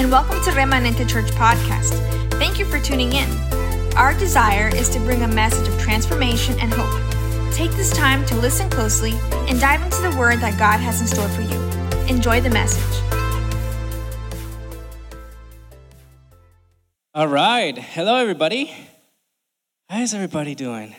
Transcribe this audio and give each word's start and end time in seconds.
and 0.00 0.10
welcome 0.10 0.42
to 0.42 0.50
Remanente 0.52 1.06
Church 1.06 1.30
Podcast. 1.32 1.92
Thank 2.38 2.58
you 2.58 2.64
for 2.64 2.80
tuning 2.80 3.12
in. 3.12 3.28
Our 3.96 4.14
desire 4.14 4.74
is 4.74 4.88
to 4.94 4.98
bring 5.00 5.24
a 5.24 5.28
message 5.28 5.68
of 5.68 5.78
transformation 5.78 6.58
and 6.58 6.72
hope. 6.72 7.52
Take 7.52 7.70
this 7.72 7.90
time 7.92 8.24
to 8.24 8.34
listen 8.36 8.70
closely 8.70 9.12
and 9.46 9.60
dive 9.60 9.82
into 9.82 10.00
the 10.00 10.16
word 10.18 10.38
that 10.38 10.58
God 10.58 10.78
has 10.78 11.02
in 11.02 11.06
store 11.06 11.28
for 11.28 11.42
you. 11.42 11.60
Enjoy 12.08 12.40
the 12.40 12.48
message. 12.48 13.02
All 17.14 17.28
right. 17.28 17.76
Hello, 17.76 18.16
everybody. 18.16 18.72
How 19.90 20.00
is 20.00 20.14
everybody 20.14 20.54
doing? 20.54 20.96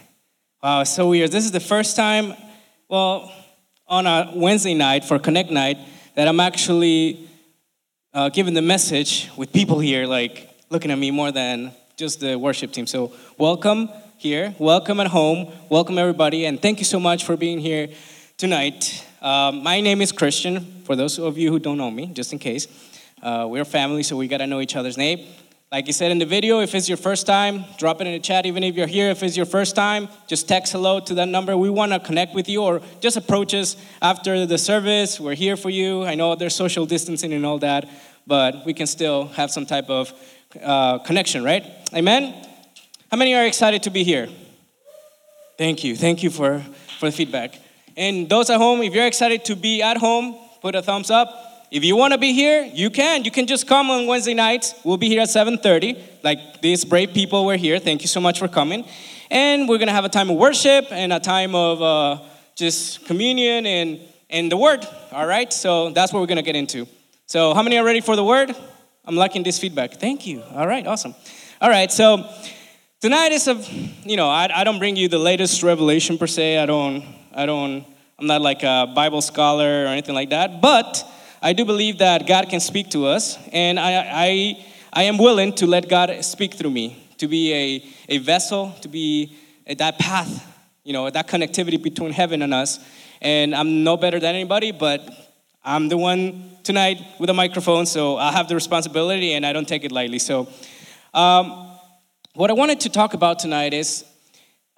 Wow, 0.62 0.84
so 0.84 1.10
weird. 1.10 1.32
This 1.32 1.46
is 1.46 1.52
the 1.52 1.60
first 1.60 1.96
time, 1.96 2.36
well, 2.88 3.34
on 3.88 4.06
a 4.06 4.32
Wednesday 4.36 4.76
night 4.76 5.06
for 5.06 5.18
Connect 5.18 5.50
Night 5.50 5.80
that 6.14 6.28
I'm 6.28 6.40
actually 6.40 7.31
uh, 8.14 8.30
giving 8.30 8.54
the 8.54 8.62
message 8.62 9.30
with 9.38 9.54
people 9.54 9.80
here, 9.80 10.06
like 10.06 10.50
looking 10.70 10.92
at 10.92 10.98
me 10.98 11.12
more 11.12 11.32
than 11.32 11.72
just 11.96 12.20
the 12.20 12.36
worship 12.36 12.72
team. 12.72 12.86
So, 12.86 13.14
welcome 13.38 13.90
here, 14.18 14.54
welcome 14.60 15.00
at 15.00 15.08
home, 15.08 15.52
welcome 15.70 15.98
everybody, 15.98 16.46
and 16.46 16.62
thank 16.62 16.80
you 16.80 16.86
so 16.86 17.00
much 17.00 17.24
for 17.24 17.38
being 17.38 17.60
here 17.60 17.90
tonight. 18.38 19.06
Um, 19.22 19.64
my 19.64 19.80
name 19.82 20.02
is 20.02 20.12
Christian, 20.12 20.82
for 20.84 20.96
those 20.96 21.20
of 21.20 21.38
you 21.38 21.52
who 21.52 21.60
don't 21.60 21.78
know 21.78 21.92
me, 21.92 22.08
just 22.08 22.34
in 22.34 22.40
case. 22.40 22.68
Uh, 23.22 23.48
we're 23.50 23.64
family, 23.66 24.04
so 24.04 24.18
we 24.18 24.28
gotta 24.28 24.48
know 24.48 24.60
each 24.60 24.76
other's 24.76 24.98
name. 24.98 25.26
Like 25.72 25.88
you 25.88 25.94
said 25.94 26.12
in 26.12 26.20
the 26.20 26.26
video, 26.26 26.60
if 26.60 26.76
it's 26.76 26.90
your 26.90 26.98
first 26.98 27.26
time, 27.26 27.64
drop 27.78 28.02
it 28.02 28.08
in 28.08 28.12
the 28.12 28.20
chat. 28.20 28.46
Even 28.46 28.62
if 28.62 28.76
you're 28.76 28.88
here, 28.88 29.10
if 29.10 29.24
it's 29.24 29.38
your 29.38 29.46
first 29.46 29.74
time, 29.74 30.10
just 30.28 30.46
text 30.46 30.74
hello 30.74 31.00
to 31.00 31.14
that 31.14 31.30
number. 31.30 31.56
We 31.56 31.70
want 31.70 31.94
to 31.94 32.00
connect 32.02 32.36
with 32.36 32.50
you 32.50 32.62
or 32.62 32.82
just 33.00 33.16
approach 33.16 33.54
us 33.54 33.78
after 34.02 34.46
the 34.46 34.58
service. 34.58 35.18
We're 35.18 35.34
here 35.34 35.56
for 35.56 35.70
you. 35.70 36.04
I 36.04 36.16
know 36.16 36.36
there's 36.36 36.56
social 36.56 36.86
distancing 36.86 37.32
and 37.32 37.46
all 37.46 37.58
that, 37.60 37.88
but 38.28 38.66
we 38.66 38.74
can 38.74 38.86
still 38.86 39.28
have 39.28 39.50
some 39.50 39.66
type 39.66 39.90
of 39.90 40.12
uh, 40.62 40.98
connection, 41.00 41.42
right? 41.42 41.66
Amen? 41.94 42.36
How 43.10 43.16
many 43.16 43.34
are 43.34 43.46
excited 43.46 43.84
to 43.84 43.90
be 43.92 44.04
here? 44.04 44.28
Thank 45.58 45.86
you. 45.86 45.96
Thank 45.96 46.22
you 46.22 46.32
for, 46.32 46.62
for 47.00 47.06
the 47.06 47.14
feedback. 47.14 47.58
And 47.96 48.28
those 48.28 48.50
at 48.50 48.58
home, 48.58 48.82
if 48.82 48.94
you're 48.94 49.08
excited 49.08 49.46
to 49.46 49.56
be 49.56 49.82
at 49.82 49.96
home, 49.96 50.38
put 50.62 50.76
a 50.76 50.82
thumbs 50.82 51.10
up. 51.10 51.51
If 51.72 51.86
you 51.86 51.96
want 51.96 52.12
to 52.12 52.18
be 52.18 52.34
here, 52.34 52.70
you 52.74 52.90
can. 52.90 53.24
You 53.24 53.32
can 53.32 53.48
just 53.48 53.66
come 53.66 53.90
on 53.90 54.06
Wednesday 54.06 54.34
nights. 54.34 54.76
We'll 54.84 54.98
be 54.98 55.08
here 55.08 55.22
at 55.22 55.30
7:30. 55.30 55.98
Like 56.22 56.62
these 56.62 56.84
brave 56.84 57.14
people 57.14 57.46
were 57.46 57.56
here. 57.56 57.80
Thank 57.80 58.02
you 58.02 58.10
so 58.10 58.20
much 58.20 58.40
for 58.40 58.50
coming. 58.50 58.84
And 59.30 59.70
we're 59.70 59.78
gonna 59.78 59.94
have 59.94 60.04
a 60.04 60.10
time 60.10 60.30
of 60.30 60.36
worship 60.36 60.88
and 60.92 61.14
a 61.14 61.20
time 61.22 61.56
of 61.56 61.82
uh, 61.82 62.20
just 62.56 63.06
communion 63.06 63.66
and 63.66 64.02
and 64.30 64.52
the 64.52 64.58
word. 64.58 64.86
All 65.14 65.26
right. 65.26 65.52
So 65.54 65.92
that's 65.92 66.12
what 66.12 66.20
we're 66.20 66.28
gonna 66.28 66.42
get 66.42 66.58
into. 66.58 66.88
So 67.26 67.54
how 67.54 67.64
many 67.64 67.78
are 67.78 67.86
ready 67.86 68.02
for 68.02 68.18
the 68.18 68.24
word? 68.26 68.54
I'm 69.06 69.16
liking 69.16 69.42
this 69.42 69.58
feedback. 69.58 69.94
Thank 69.94 70.28
you. 70.28 70.44
All 70.54 70.68
right. 70.68 70.86
Awesome. 70.86 71.16
All 71.62 71.70
right. 71.70 71.90
So 71.90 72.30
tonight 73.00 73.32
is 73.32 73.48
a, 73.48 73.56
you 74.04 74.18
know, 74.18 74.28
I, 74.28 74.50
I 74.54 74.66
don't 74.66 74.78
bring 74.78 74.98
you 74.98 75.08
the 75.08 75.20
latest 75.20 75.64
revelation 75.64 76.18
per 76.18 76.28
se. 76.28 76.58
I 76.58 76.66
don't. 76.66 77.06
I 77.34 77.46
don't. 77.46 77.86
I'm 78.20 78.28
not 78.28 78.42
like 78.42 78.62
a 78.64 78.92
Bible 78.94 79.22
scholar 79.22 79.86
or 79.86 79.88
anything 79.88 80.16
like 80.16 80.32
that. 80.32 80.60
But 80.62 81.08
I 81.44 81.54
do 81.54 81.66
believe 81.66 81.98
that 81.98 82.28
God 82.28 82.50
can 82.50 82.60
speak 82.60 82.92
to 82.92 83.08
us, 83.08 83.36
and 83.52 83.80
I, 83.80 83.94
I, 84.12 84.66
I 84.94 85.04
am 85.04 85.18
willing 85.18 85.54
to 85.54 85.66
let 85.66 85.90
God 85.90 86.24
speak 86.24 86.54
through 86.54 86.70
me, 86.70 87.04
to 87.18 87.28
be 87.28 87.52
a, 87.52 88.16
a 88.16 88.18
vessel, 88.20 88.76
to 88.82 88.88
be 88.88 89.36
that 89.66 89.98
path, 89.98 90.46
you 90.84 90.94
know, 90.94 91.10
that 91.10 91.28
connectivity 91.28 91.82
between 91.82 92.12
heaven 92.12 92.44
and 92.44 92.54
us. 92.54 92.80
And 93.22 93.56
I'm 93.56 93.84
no 93.84 93.98
better 93.98 94.20
than 94.20 94.36
anybody, 94.36 94.72
but 94.72 95.02
I'm 95.66 95.90
the 95.90 95.98
one 95.98 96.58
tonight 96.64 97.02
with 97.18 97.32
a 97.32 97.34
microphone, 97.34 97.88
so 97.88 98.18
I 98.18 98.32
have 98.32 98.48
the 98.48 98.54
responsibility 98.54 99.34
and 99.34 99.44
I 99.44 99.52
don't 99.52 99.68
take 99.68 99.84
it 99.84 99.92
lightly. 99.92 100.20
So, 100.20 100.48
um, 101.16 101.70
what 102.36 102.52
I 102.52 102.54
wanted 102.54 102.82
to 102.82 102.90
talk 102.90 103.16
about 103.16 103.40
tonight 103.40 103.74
is 103.74 104.06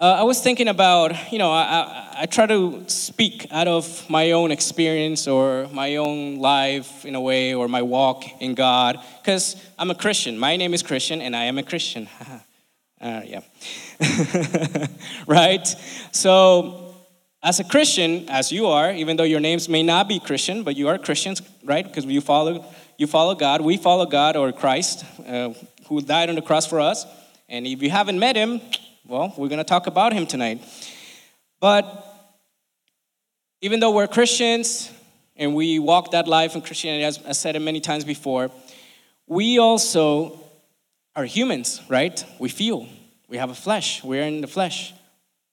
uh, 0.03 0.17
I 0.19 0.23
was 0.23 0.41
thinking 0.41 0.67
about, 0.67 1.31
you 1.31 1.37
know, 1.37 1.49
I, 1.49 1.61
I, 1.61 2.15
I, 2.23 2.25
try 2.25 2.45
to 2.45 2.83
speak 2.87 3.47
out 3.51 3.69
of 3.69 4.09
my 4.09 4.31
own 4.31 4.51
experience 4.51 5.29
or 5.29 5.69
my 5.71 5.95
own 5.95 6.39
life 6.39 7.05
in 7.05 7.15
a 7.15 7.21
way 7.21 7.53
or 7.53 7.69
my 7.69 7.81
walk 7.83 8.25
in 8.41 8.53
God 8.53 8.99
because 9.21 9.55
I'm 9.79 9.89
a 9.91 9.95
Christian. 9.95 10.37
My 10.37 10.57
name 10.57 10.73
is 10.73 10.83
Christian 10.83 11.21
and 11.21 11.33
I 11.33 11.45
am 11.45 11.57
a 11.57 11.63
Christian. 11.63 12.09
uh, 13.01 13.21
yeah. 13.25 13.39
right? 15.25 15.65
So, 16.11 16.95
as 17.41 17.61
a 17.61 17.63
Christian, 17.63 18.27
as 18.27 18.51
you 18.51 18.67
are, 18.67 18.91
even 18.91 19.15
though 19.15 19.23
your 19.23 19.39
names 19.39 19.69
may 19.69 19.83
not 19.83 20.09
be 20.09 20.19
Christian, 20.19 20.63
but 20.63 20.75
you 20.75 20.89
are 20.89 20.97
Christians, 20.97 21.41
right? 21.63 21.85
Because 21.85 22.03
you 22.03 22.19
follow, 22.19 22.65
you 22.97 23.07
follow 23.07 23.35
God. 23.35 23.61
We 23.61 23.77
follow 23.77 24.05
God 24.05 24.35
or 24.35 24.51
Christ 24.51 25.05
uh, 25.25 25.53
who 25.87 26.01
died 26.01 26.27
on 26.27 26.35
the 26.35 26.41
cross 26.41 26.67
for 26.67 26.81
us. 26.81 27.05
And 27.47 27.65
if 27.65 27.81
you 27.81 27.89
haven't 27.89 28.19
met 28.19 28.35
him, 28.35 28.59
well, 29.07 29.33
we're 29.37 29.49
going 29.49 29.57
to 29.59 29.63
talk 29.63 29.87
about 29.87 30.13
him 30.13 30.25
tonight. 30.25 30.61
But 31.59 31.85
even 33.61 33.79
though 33.79 33.91
we're 33.91 34.07
Christians 34.07 34.91
and 35.35 35.55
we 35.55 35.79
walk 35.79 36.11
that 36.11 36.27
life 36.27 36.55
in 36.55 36.61
Christianity, 36.61 37.03
as 37.03 37.19
I 37.27 37.33
said 37.33 37.55
it 37.55 37.59
many 37.59 37.79
times 37.79 38.05
before, 38.05 38.49
we 39.27 39.59
also 39.59 40.39
are 41.15 41.25
humans, 41.25 41.81
right? 41.89 42.23
We 42.39 42.49
feel. 42.49 42.87
We 43.27 43.37
have 43.37 43.49
a 43.49 43.55
flesh. 43.55 44.03
We're 44.03 44.23
in 44.23 44.41
the 44.41 44.47
flesh. 44.47 44.93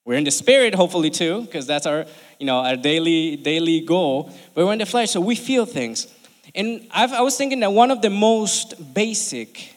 We're 0.04 0.16
in 0.16 0.24
the 0.24 0.30
spirit, 0.30 0.74
hopefully 0.74 1.10
too, 1.10 1.42
because 1.42 1.66
that's 1.66 1.86
our, 1.86 2.06
you 2.38 2.46
know, 2.46 2.58
our 2.58 2.76
daily 2.76 3.36
daily 3.36 3.80
goal. 3.80 4.32
But 4.54 4.66
we're 4.66 4.72
in 4.72 4.78
the 4.78 4.86
flesh, 4.86 5.10
so 5.10 5.20
we 5.20 5.34
feel 5.34 5.66
things. 5.66 6.06
And 6.54 6.88
I've, 6.90 7.12
I 7.12 7.20
was 7.20 7.36
thinking 7.36 7.60
that 7.60 7.72
one 7.72 7.90
of 7.90 8.02
the 8.02 8.10
most 8.10 8.94
basic 8.94 9.76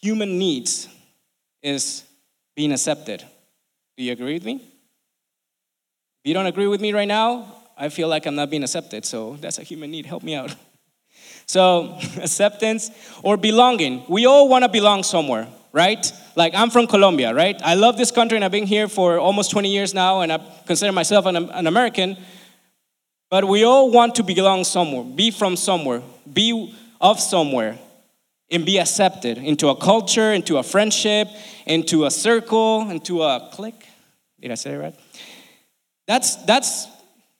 human 0.00 0.38
needs 0.38 0.88
is 1.62 2.05
being 2.56 2.72
accepted. 2.72 3.22
Do 3.96 4.02
you 4.02 4.12
agree 4.12 4.34
with 4.34 4.44
me? 4.44 4.54
If 4.56 6.24
you 6.24 6.34
don't 6.34 6.46
agree 6.46 6.66
with 6.66 6.80
me 6.80 6.92
right 6.92 7.06
now, 7.06 7.54
I 7.76 7.90
feel 7.90 8.08
like 8.08 8.26
I'm 8.26 8.34
not 8.34 8.50
being 8.50 8.64
accepted. 8.64 9.04
So 9.04 9.36
that's 9.40 9.58
a 9.58 9.62
human 9.62 9.90
need. 9.90 10.06
Help 10.06 10.22
me 10.22 10.34
out. 10.34 10.54
So, 11.48 11.96
acceptance 12.20 12.90
or 13.22 13.36
belonging. 13.36 14.02
We 14.08 14.26
all 14.26 14.48
want 14.48 14.64
to 14.64 14.68
belong 14.68 15.04
somewhere, 15.04 15.46
right? 15.72 16.12
Like, 16.34 16.54
I'm 16.56 16.70
from 16.70 16.88
Colombia, 16.88 17.32
right? 17.32 17.56
I 17.64 17.74
love 17.74 17.96
this 17.96 18.10
country 18.10 18.36
and 18.36 18.44
I've 18.44 18.50
been 18.50 18.66
here 18.66 18.88
for 18.88 19.18
almost 19.20 19.52
20 19.52 19.70
years 19.70 19.94
now, 19.94 20.22
and 20.22 20.32
I 20.32 20.38
consider 20.66 20.90
myself 20.90 21.24
an, 21.26 21.36
an 21.36 21.68
American. 21.68 22.16
But 23.30 23.44
we 23.44 23.62
all 23.62 23.92
want 23.92 24.16
to 24.16 24.24
belong 24.24 24.64
somewhere, 24.64 25.04
be 25.04 25.30
from 25.30 25.54
somewhere, 25.54 26.02
be 26.30 26.74
of 27.00 27.20
somewhere 27.20 27.78
and 28.50 28.64
be 28.64 28.78
accepted 28.78 29.38
into 29.38 29.68
a 29.68 29.76
culture, 29.76 30.32
into 30.32 30.58
a 30.58 30.62
friendship, 30.62 31.28
into 31.66 32.04
a 32.04 32.10
circle, 32.10 32.88
into 32.90 33.22
a 33.22 33.48
clique. 33.52 33.86
Did 34.40 34.52
I 34.52 34.54
say 34.54 34.74
it 34.74 34.78
right? 34.78 34.94
That's 36.06 36.36
that's 36.44 36.86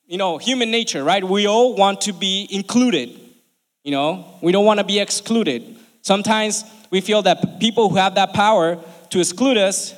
you 0.06 0.18
know 0.18 0.38
human 0.38 0.70
nature, 0.70 1.04
right? 1.04 1.22
We 1.22 1.46
all 1.46 1.76
want 1.76 2.02
to 2.02 2.12
be 2.12 2.48
included. 2.50 3.20
You 3.84 3.92
know, 3.92 4.38
we 4.42 4.50
don't 4.50 4.64
want 4.64 4.80
to 4.80 4.84
be 4.84 4.98
excluded. 4.98 5.76
Sometimes 6.02 6.64
we 6.90 7.00
feel 7.00 7.22
that 7.22 7.60
people 7.60 7.88
who 7.88 7.96
have 7.96 8.16
that 8.16 8.32
power 8.32 8.78
to 9.10 9.20
exclude 9.20 9.56
us, 9.56 9.94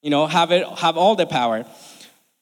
you 0.00 0.08
know, 0.08 0.26
have 0.26 0.52
it 0.52 0.66
have 0.78 0.96
all 0.96 1.14
the 1.14 1.26
power. 1.26 1.66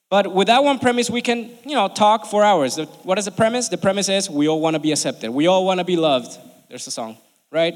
But 0.08 0.32
with 0.32 0.48
that 0.48 0.62
one 0.62 0.78
premise, 0.78 1.08
we 1.08 1.22
can, 1.22 1.50
you 1.64 1.74
know, 1.74 1.88
talk 1.88 2.26
for 2.26 2.44
hours. 2.44 2.76
What 3.02 3.18
is 3.18 3.24
the 3.24 3.30
premise? 3.30 3.68
The 3.70 3.78
premise 3.78 4.10
is 4.10 4.28
we 4.28 4.46
all 4.46 4.60
want 4.60 4.74
to 4.74 4.80
be 4.80 4.92
accepted. 4.92 5.30
We 5.30 5.46
all 5.46 5.64
want 5.64 5.80
to 5.80 5.84
be 5.84 5.96
loved. 5.96 6.38
There's 6.68 6.86
a 6.86 6.90
song 6.90 7.16
right? 7.52 7.74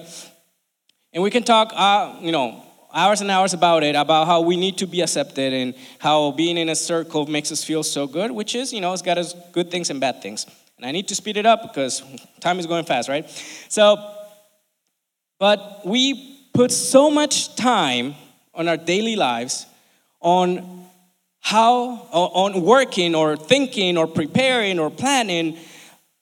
And 1.13 1.23
we 1.23 1.31
can 1.31 1.45
talk, 1.45 1.73
uh, 1.75 2.17
you 2.21 2.33
know, 2.33 2.63
hours 2.93 3.21
and 3.21 3.31
hours 3.31 3.53
about 3.53 3.85
it, 3.85 3.95
about 3.95 4.27
how 4.27 4.41
we 4.41 4.57
need 4.57 4.79
to 4.79 4.87
be 4.87 5.03
accepted 5.03 5.53
and 5.53 5.75
how 5.99 6.33
being 6.33 6.57
in 6.57 6.71
a 6.71 6.75
circle 6.75 7.27
makes 7.27 7.53
us 7.53 7.63
feel 7.63 7.83
so 7.83 8.07
good, 8.07 8.31
which 8.31 8.55
is, 8.55 8.73
you 8.73 8.81
know, 8.81 8.93
it's 8.93 9.03
got 9.03 9.19
its 9.19 9.35
good 9.53 9.71
things 9.71 9.91
and 9.91 10.01
bad 10.01 10.23
things. 10.23 10.47
And 10.79 10.87
I 10.87 10.93
need 10.93 11.09
to 11.09 11.15
speed 11.15 11.37
it 11.37 11.47
up 11.47 11.63
because 11.63 12.03
time 12.41 12.59
is 12.59 12.67
going 12.67 12.87
fast, 12.87 13.09
right? 13.09 13.29
So, 13.69 13.97
but 15.39 15.83
we 15.85 16.39
put 16.55 16.73
so 16.73 17.11
much 17.11 17.55
time 17.55 18.15
on 18.55 18.69
our 18.69 18.79
daily 18.79 19.17
lives 19.17 19.67
on 20.21 20.87
how, 21.41 22.09
on 22.13 22.63
working 22.63 23.15
or 23.15 23.37
thinking 23.37 23.99
or 23.99 24.07
preparing 24.07 24.79
or 24.79 24.91
planning 24.91 25.59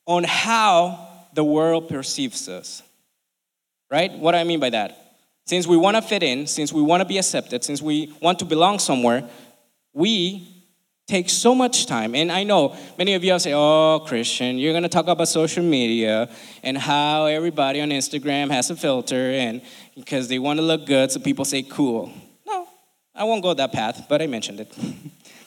on 0.06 0.24
how 0.24 1.08
the 1.34 1.44
world 1.44 1.88
perceives 1.88 2.48
us 2.48 2.82
right? 3.90 4.12
What 4.12 4.32
do 4.32 4.38
I 4.38 4.44
mean 4.44 4.60
by 4.60 4.70
that? 4.70 5.00
Since 5.46 5.66
we 5.66 5.76
want 5.76 5.96
to 5.96 6.02
fit 6.02 6.22
in, 6.22 6.46
since 6.46 6.72
we 6.72 6.82
want 6.82 7.02
to 7.02 7.04
be 7.04 7.18
accepted, 7.18 7.64
since 7.64 7.82
we 7.82 8.14
want 8.20 8.38
to 8.38 8.44
belong 8.44 8.78
somewhere, 8.78 9.28
we 9.92 10.48
take 11.06 11.28
so 11.28 11.54
much 11.54 11.86
time. 11.86 12.14
And 12.14 12.32
I 12.32 12.44
know 12.44 12.76
many 12.96 13.14
of 13.14 13.22
you 13.22 13.38
say, 13.38 13.52
oh, 13.54 14.02
Christian, 14.06 14.58
you're 14.58 14.72
going 14.72 14.84
to 14.84 14.88
talk 14.88 15.06
about 15.06 15.28
social 15.28 15.62
media 15.62 16.30
and 16.62 16.78
how 16.78 17.26
everybody 17.26 17.80
on 17.80 17.90
Instagram 17.90 18.50
has 18.50 18.70
a 18.70 18.76
filter 18.76 19.30
and 19.32 19.60
because 19.94 20.28
they 20.28 20.38
want 20.38 20.58
to 20.58 20.62
look 20.64 20.86
good, 20.86 21.12
so 21.12 21.20
people 21.20 21.44
say 21.44 21.62
cool. 21.62 22.10
No, 22.46 22.66
I 23.14 23.24
won't 23.24 23.42
go 23.42 23.52
that 23.54 23.72
path, 23.72 24.06
but 24.08 24.22
I 24.22 24.26
mentioned 24.26 24.60
it. 24.60 24.74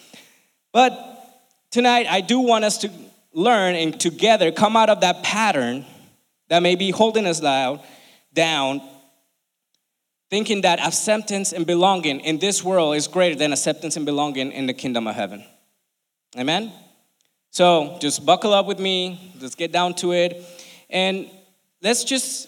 but 0.72 0.94
tonight, 1.72 2.06
I 2.08 2.22
do 2.22 2.40
want 2.40 2.64
us 2.64 2.78
to 2.80 2.92
learn 3.34 3.76
and 3.76 4.00
together 4.00 4.52
come 4.52 4.76
out 4.76 4.90
of 4.90 5.02
that 5.02 5.24
pattern 5.24 5.86
that 6.50 6.62
may 6.64 6.76
be 6.76 6.92
holding 6.92 7.26
us 7.26 7.40
down, 7.40 7.80
down 8.38 8.82
thinking 10.30 10.62
that 10.62 10.80
acceptance 10.80 11.54
and 11.54 11.66
belonging 11.66 12.20
in 12.20 12.38
this 12.38 12.64
world 12.64 12.96
is 12.96 13.08
greater 13.08 13.36
than 13.36 13.52
acceptance 13.52 13.98
and 13.98 14.06
belonging 14.06 14.52
in 14.52 14.68
the 14.68 14.74
kingdom 14.74 15.08
of 15.08 15.16
heaven. 15.16 15.44
Amen? 16.38 16.72
So 17.50 17.98
just 18.00 18.26
buckle 18.26 18.54
up 18.54 18.68
with 18.68 18.80
me, 18.80 19.34
let's 19.42 19.56
get 19.56 19.72
down 19.72 19.96
to 19.96 20.12
it, 20.12 20.44
and 20.90 21.30
let's 21.82 22.04
just 22.04 22.48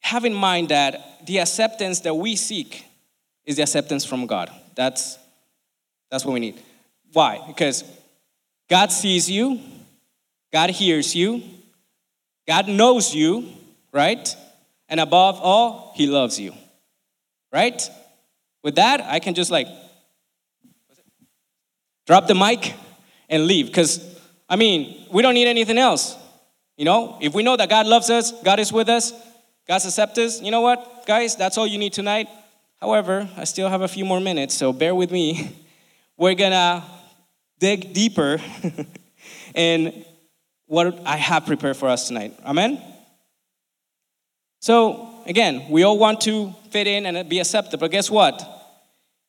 have 0.00 0.24
in 0.24 0.34
mind 0.34 0.68
that 0.68 1.26
the 1.26 1.38
acceptance 1.38 2.00
that 2.00 2.14
we 2.14 2.36
seek 2.36 2.84
is 3.44 3.56
the 3.56 3.62
acceptance 3.62 4.04
from 4.04 4.26
God. 4.26 4.50
That's, 4.76 5.18
that's 6.10 6.24
what 6.24 6.34
we 6.34 6.40
need. 6.40 6.60
Why? 7.12 7.42
Because 7.46 7.82
God 8.68 8.92
sees 8.92 9.28
you, 9.28 9.58
God 10.52 10.70
hears 10.70 11.14
you, 11.16 11.42
God 12.46 12.68
knows 12.68 13.14
you, 13.14 13.48
right? 13.92 14.36
And 14.90 15.00
above 15.00 15.40
all, 15.40 15.92
He 15.96 16.06
loves 16.06 16.38
you 16.38 16.52
right? 17.52 17.90
With 18.62 18.76
that, 18.76 19.00
I 19.00 19.18
can 19.18 19.34
just 19.34 19.50
like 19.50 19.66
drop 22.06 22.26
the 22.26 22.34
mic 22.34 22.74
and 23.28 23.46
leave 23.46 23.66
because, 23.66 24.04
I 24.48 24.56
mean, 24.56 25.06
we 25.10 25.22
don't 25.22 25.34
need 25.34 25.48
anything 25.48 25.78
else. 25.78 26.16
You 26.76 26.84
know, 26.84 27.18
if 27.20 27.34
we 27.34 27.42
know 27.42 27.56
that 27.56 27.68
God 27.68 27.86
loves 27.86 28.10
us, 28.10 28.32
God 28.42 28.58
is 28.58 28.72
with 28.72 28.88
us, 28.88 29.12
God's 29.68 29.86
accepts 29.86 30.18
us, 30.18 30.42
you 30.42 30.50
know 30.50 30.62
what, 30.62 31.06
guys, 31.06 31.36
that's 31.36 31.58
all 31.58 31.66
you 31.66 31.78
need 31.78 31.92
tonight. 31.92 32.28
However, 32.80 33.28
I 33.36 33.44
still 33.44 33.68
have 33.68 33.82
a 33.82 33.88
few 33.88 34.04
more 34.04 34.20
minutes, 34.20 34.54
so 34.54 34.72
bear 34.72 34.94
with 34.94 35.10
me. 35.10 35.54
We're 36.16 36.34
gonna 36.34 36.84
dig 37.58 37.92
deeper 37.92 38.38
in 39.54 40.04
what 40.66 41.00
I 41.04 41.16
have 41.16 41.46
prepared 41.46 41.76
for 41.76 41.88
us 41.88 42.08
tonight. 42.08 42.38
Amen? 42.44 42.89
So, 44.60 45.08
again, 45.24 45.66
we 45.70 45.82
all 45.84 45.98
want 45.98 46.20
to 46.22 46.54
fit 46.70 46.86
in 46.86 47.06
and 47.06 47.28
be 47.28 47.38
accepted, 47.38 47.80
but 47.80 47.90
guess 47.90 48.10
what? 48.10 48.46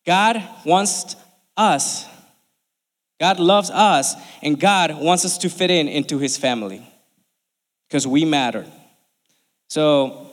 God 0.05 0.43
wants 0.65 1.15
us. 1.55 2.05
God 3.19 3.39
loves 3.39 3.69
us, 3.69 4.15
and 4.41 4.59
God 4.59 4.99
wants 4.99 5.25
us 5.25 5.37
to 5.39 5.49
fit 5.49 5.71
in 5.71 5.87
into 5.87 6.17
His 6.17 6.37
family 6.37 6.85
because 7.87 8.05
we 8.07 8.25
matter. 8.25 8.65
So, 9.69 10.31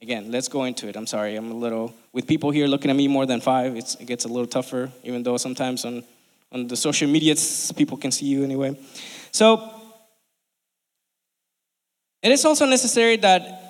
again, 0.00 0.30
let's 0.30 0.48
go 0.48 0.64
into 0.64 0.86
it. 0.86 0.96
I'm 0.96 1.06
sorry, 1.06 1.34
I'm 1.34 1.50
a 1.50 1.54
little, 1.54 1.94
with 2.12 2.26
people 2.26 2.50
here 2.50 2.66
looking 2.66 2.90
at 2.90 2.96
me 2.96 3.08
more 3.08 3.26
than 3.26 3.40
five, 3.40 3.74
it 3.74 3.96
gets 4.04 4.26
a 4.26 4.28
little 4.28 4.46
tougher, 4.46 4.92
even 5.02 5.22
though 5.22 5.38
sometimes 5.38 5.84
on, 5.84 6.04
on 6.52 6.68
the 6.68 6.76
social 6.76 7.08
media, 7.08 7.34
people 7.74 7.96
can 7.96 8.12
see 8.12 8.26
you 8.26 8.44
anyway. 8.44 8.78
So, 9.32 9.70
it 12.22 12.30
is 12.30 12.44
also 12.44 12.66
necessary 12.66 13.16
that 13.16 13.63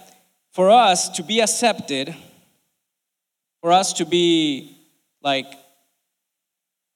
for 0.54 0.70
us 0.70 1.08
to 1.08 1.22
be 1.24 1.40
accepted, 1.40 2.14
for 3.60 3.72
us 3.72 3.92
to 3.94 4.06
be 4.06 4.76
like, 5.20 5.46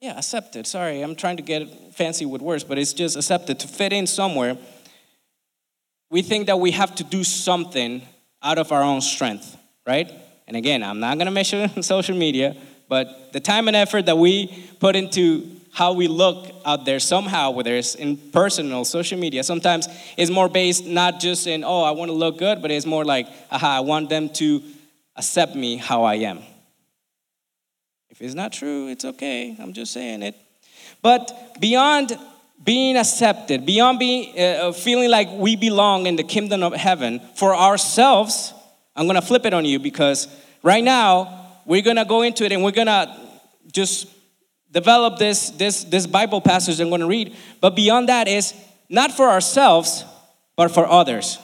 yeah, 0.00 0.16
accepted. 0.16 0.64
Sorry, 0.64 1.02
I'm 1.02 1.16
trying 1.16 1.38
to 1.38 1.43
get 1.43 1.94
fancy 1.94 2.25
with 2.25 2.40
words, 2.40 2.62
but 2.62 2.78
it's 2.78 2.93
just 2.93 3.16
accepted, 3.16 3.58
to 3.58 3.66
fit 3.66 3.93
in 3.93 4.06
somewhere. 4.06 4.56
We 6.08 6.22
think 6.22 6.46
that 6.46 6.60
we 6.60 6.70
have 6.70 6.94
to 6.94 7.05
do 7.05 7.25
something 7.25 8.02
out 8.44 8.58
of 8.58 8.70
our 8.70 8.82
own 8.82 9.00
strength, 9.00 9.56
right? 9.84 10.10
And 10.46 10.56
again, 10.56 10.84
I'm 10.84 11.00
not 11.00 11.19
gonna 11.19 11.32
mention 11.32 11.82
social 11.82 12.16
media, 12.16 12.56
but 12.88 13.32
the 13.32 13.40
time 13.40 13.66
and 13.66 13.76
effort 13.76 14.06
that 14.06 14.16
we 14.16 14.69
put 14.78 14.94
into 14.94 15.57
how 15.73 15.93
we 15.93 16.09
look 16.09 16.50
out 16.65 16.85
there 16.85 16.99
somehow, 16.99 17.50
whether 17.50 17.75
it's 17.75 17.94
in 17.94 18.17
personal, 18.17 18.85
social 18.85 19.19
media, 19.19 19.44
sometimes 19.44 19.88
it's 20.17 20.31
more 20.31 20.49
based 20.49 20.87
not 20.87 21.20
just 21.20 21.47
in, 21.47 21.65
oh, 21.65 21.82
I 21.82 21.93
want 21.93 22.09
to 22.09 22.15
look 22.15 22.38
good, 22.38 22.62
but 22.62 22.70
it's 22.70 22.87
more 22.87 23.05
like, 23.05 23.26
aha, 23.50 23.76
I 23.76 23.81
want 23.81 24.09
them 24.09 24.29
to 24.31 24.62
accept 25.17 25.55
me 25.55 25.76
how 25.76 26.05
I 26.05 26.15
am. 26.17 26.41
If 28.11 28.23
it's 28.23 28.35
not 28.35 28.53
true, 28.53 28.88
it's 28.88 29.05
okay. 29.05 29.56
I'm 29.59 29.73
just 29.73 29.93
saying 29.93 30.23
it. 30.23 30.35
But 31.03 31.56
beyond 31.61 32.19
being 32.62 32.97
accepted, 32.97 33.65
beyond 33.65 34.00
being 34.00 34.37
uh, 34.37 34.69
uh 34.69 34.73
feeling 34.73 35.11
like 35.11 35.29
we 35.31 35.55
belong 35.55 36.06
in 36.06 36.17
the 36.17 36.25
kingdom 36.25 36.62
of 36.62 36.73
heaven 36.73 37.20
for 37.37 37.55
ourselves, 37.55 38.53
I'm 38.97 39.06
gonna 39.06 39.23
flip 39.23 39.47
it 39.47 39.55
on 39.55 39.65
you 39.65 39.79
because 39.79 40.26
right 40.65 40.82
now 40.82 41.61
we're 41.67 41.82
gonna 41.82 42.05
go 42.05 42.23
into 42.23 42.44
it 42.44 42.50
and 42.50 42.65
we're 42.65 42.73
gonna 42.73 43.17
just 43.70 44.09
develop 44.70 45.19
this, 45.19 45.50
this, 45.50 45.85
this 45.85 46.06
Bible 46.06 46.41
passage 46.41 46.81
I'm 46.81 46.88
going 46.88 47.00
to 47.00 47.06
read. 47.06 47.37
But 47.61 47.75
beyond 47.75 48.09
that 48.09 48.29
is 48.29 48.55
not 48.88 49.12
for 49.12 49.29
ourselves, 49.29 50.05
but 50.56 50.70
for 50.70 50.87
others. 50.87 51.38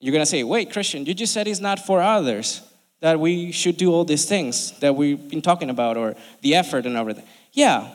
You're 0.00 0.12
going 0.12 0.22
to 0.22 0.26
say, 0.26 0.44
wait, 0.44 0.72
Christian, 0.72 1.06
you 1.06 1.14
just 1.14 1.32
said 1.32 1.48
it's 1.48 1.60
not 1.60 1.78
for 1.78 2.02
others, 2.02 2.62
that 3.00 3.18
we 3.18 3.52
should 3.52 3.76
do 3.76 3.92
all 3.92 4.04
these 4.04 4.24
things 4.26 4.78
that 4.80 4.94
we've 4.94 5.28
been 5.28 5.42
talking 5.42 5.70
about, 5.70 5.96
or 5.96 6.14
the 6.42 6.54
effort 6.54 6.86
and 6.86 6.96
everything. 6.96 7.24
Yeah, 7.52 7.90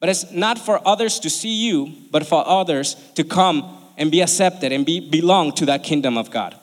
but 0.00 0.08
it's 0.08 0.30
not 0.30 0.58
for 0.58 0.86
others 0.86 1.18
to 1.20 1.30
see 1.30 1.52
you, 1.52 1.92
but 2.10 2.26
for 2.26 2.46
others 2.46 2.94
to 3.14 3.24
come 3.24 3.76
and 3.96 4.10
be 4.10 4.20
accepted 4.20 4.72
and 4.72 4.86
be, 4.86 5.10
belong 5.10 5.52
to 5.52 5.66
that 5.66 5.82
kingdom 5.82 6.16
of 6.16 6.30
God. 6.30 6.56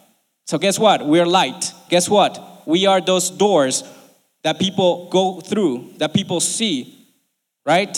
So, 0.45 0.57
guess 0.57 0.79
what? 0.79 1.06
We're 1.06 1.25
light. 1.25 1.73
Guess 1.89 2.07
what? 2.07 2.63
We 2.65 2.85
are 2.85 3.01
those 3.01 3.29
doors 3.29 3.83
that 4.44 4.59
people 4.59 5.09
go 5.09 5.41
through, 5.41 5.94
that 5.97 6.13
people 6.13 6.39
see, 6.39 7.04
right? 7.65 7.94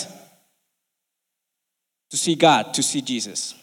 To 2.10 2.16
see 2.16 2.34
God, 2.34 2.74
to 2.74 2.82
see 2.82 3.00
Jesus. 3.00 3.54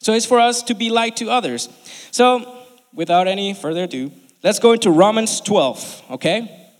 So 0.00 0.12
it's 0.12 0.26
for 0.26 0.38
us 0.38 0.62
to 0.64 0.74
be 0.74 0.90
light 0.90 1.16
to 1.16 1.30
others. 1.30 1.68
So, 2.10 2.64
without 2.92 3.26
any 3.26 3.54
further 3.54 3.84
ado, 3.84 4.12
let's 4.42 4.58
go 4.58 4.72
into 4.72 4.90
Romans 4.90 5.40
12, 5.40 6.02
okay? 6.12 6.70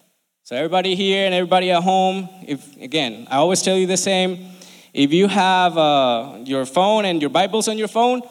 So, 0.44 0.54
everybody 0.54 0.94
here 0.94 1.24
and 1.24 1.34
everybody 1.34 1.70
at 1.70 1.82
home, 1.82 2.28
if 2.46 2.76
again, 2.80 3.26
I 3.30 3.36
always 3.36 3.62
tell 3.62 3.76
you 3.76 3.86
the 3.86 3.96
same. 3.96 4.50
If 4.92 5.12
you 5.12 5.28
have 5.28 5.76
uh, 5.76 6.38
your 6.44 6.64
phone 6.66 7.04
and 7.04 7.20
your 7.20 7.30
Bibles 7.30 7.68
on 7.68 7.78
your 7.78 7.88
phone, 7.88 8.22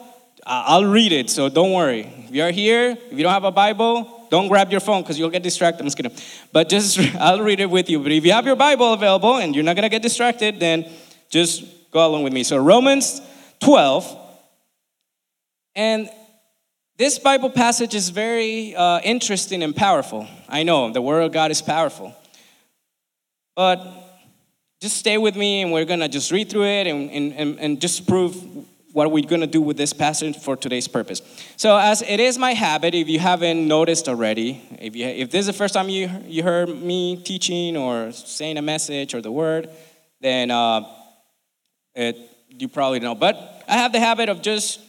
I'll 0.46 0.84
read 0.84 1.12
it, 1.12 1.28
so 1.28 1.48
don't 1.48 1.72
worry. 1.72 2.02
If 2.24 2.30
you're 2.30 2.52
here, 2.52 2.90
if 2.90 3.12
you 3.12 3.24
don't 3.24 3.32
have 3.32 3.44
a 3.44 3.50
Bible, 3.50 4.15
don't 4.30 4.48
grab 4.48 4.70
your 4.70 4.80
phone 4.80 5.02
because 5.02 5.18
you'll 5.18 5.30
get 5.30 5.42
distracted. 5.42 5.80
I'm 5.80 5.86
just 5.86 5.96
kidding. 5.96 6.16
But 6.52 6.68
just, 6.68 6.98
I'll 7.20 7.42
read 7.42 7.60
it 7.60 7.70
with 7.70 7.90
you. 7.90 8.00
But 8.00 8.12
if 8.12 8.24
you 8.24 8.32
have 8.32 8.46
your 8.46 8.56
Bible 8.56 8.92
available 8.92 9.36
and 9.36 9.54
you're 9.54 9.64
not 9.64 9.76
going 9.76 9.84
to 9.84 9.88
get 9.88 10.02
distracted, 10.02 10.60
then 10.60 10.90
just 11.30 11.64
go 11.90 12.06
along 12.06 12.22
with 12.22 12.32
me. 12.32 12.42
So, 12.42 12.56
Romans 12.58 13.20
12. 13.60 14.24
And 15.74 16.08
this 16.96 17.18
Bible 17.18 17.50
passage 17.50 17.94
is 17.94 18.08
very 18.08 18.74
uh, 18.74 19.00
interesting 19.00 19.62
and 19.62 19.76
powerful. 19.76 20.26
I 20.48 20.62
know 20.62 20.90
the 20.90 21.02
Word 21.02 21.20
of 21.20 21.32
God 21.32 21.50
is 21.50 21.60
powerful. 21.60 22.14
But 23.54 23.86
just 24.80 24.96
stay 24.96 25.18
with 25.18 25.36
me 25.36 25.62
and 25.62 25.72
we're 25.72 25.84
going 25.84 26.00
to 26.00 26.08
just 26.08 26.30
read 26.30 26.48
through 26.48 26.66
it 26.66 26.86
and, 26.86 27.10
and, 27.10 27.58
and 27.58 27.80
just 27.80 28.06
prove 28.06 28.55
what 28.96 29.12
we're 29.12 29.22
going 29.22 29.42
to 29.42 29.46
do 29.46 29.60
with 29.60 29.76
this 29.76 29.92
passage 29.92 30.34
for 30.38 30.56
today's 30.56 30.88
purpose. 30.88 31.20
So, 31.58 31.76
as 31.76 32.00
it 32.00 32.18
is 32.18 32.38
my 32.38 32.54
habit, 32.54 32.94
if 32.94 33.10
you 33.10 33.18
haven't 33.18 33.68
noticed 33.68 34.08
already, 34.08 34.66
if, 34.80 34.96
you, 34.96 35.04
if 35.04 35.30
this 35.30 35.40
is 35.40 35.46
the 35.48 35.52
first 35.52 35.74
time 35.74 35.90
you, 35.90 36.08
you 36.24 36.42
heard 36.42 36.70
me 36.70 37.18
teaching 37.22 37.76
or 37.76 38.10
saying 38.12 38.56
a 38.56 38.62
message 38.62 39.12
or 39.12 39.20
the 39.20 39.30
word, 39.30 39.68
then 40.22 40.50
uh, 40.50 40.80
it, 41.94 42.16
you 42.48 42.68
probably 42.68 42.98
know. 43.00 43.14
But 43.14 43.36
I 43.68 43.74
have 43.74 43.92
the 43.92 44.00
habit 44.00 44.30
of 44.30 44.40
just 44.40 44.80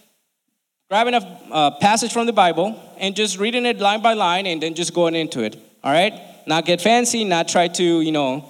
grabbing 0.90 1.14
a 1.14 1.72
passage 1.82 2.14
from 2.14 2.28
the 2.28 2.34
Bible 2.34 2.82
and 3.00 3.14
just 3.14 3.38
reading 3.38 3.66
it 3.66 3.80
line 3.80 4.02
by 4.02 4.14
line 4.14 4.48
and 4.48 4.64
then 4.64 4.74
just 4.74 4.94
going 4.94 5.16
into 5.16 5.44
it. 5.44 5.58
All 5.84 5.92
right? 5.92 6.14
Not 6.48 6.64
get 6.64 6.80
fancy, 6.80 7.26
not 7.26 7.50
try 7.50 7.68
to, 7.68 7.84
you 8.00 8.14
know, 8.14 8.50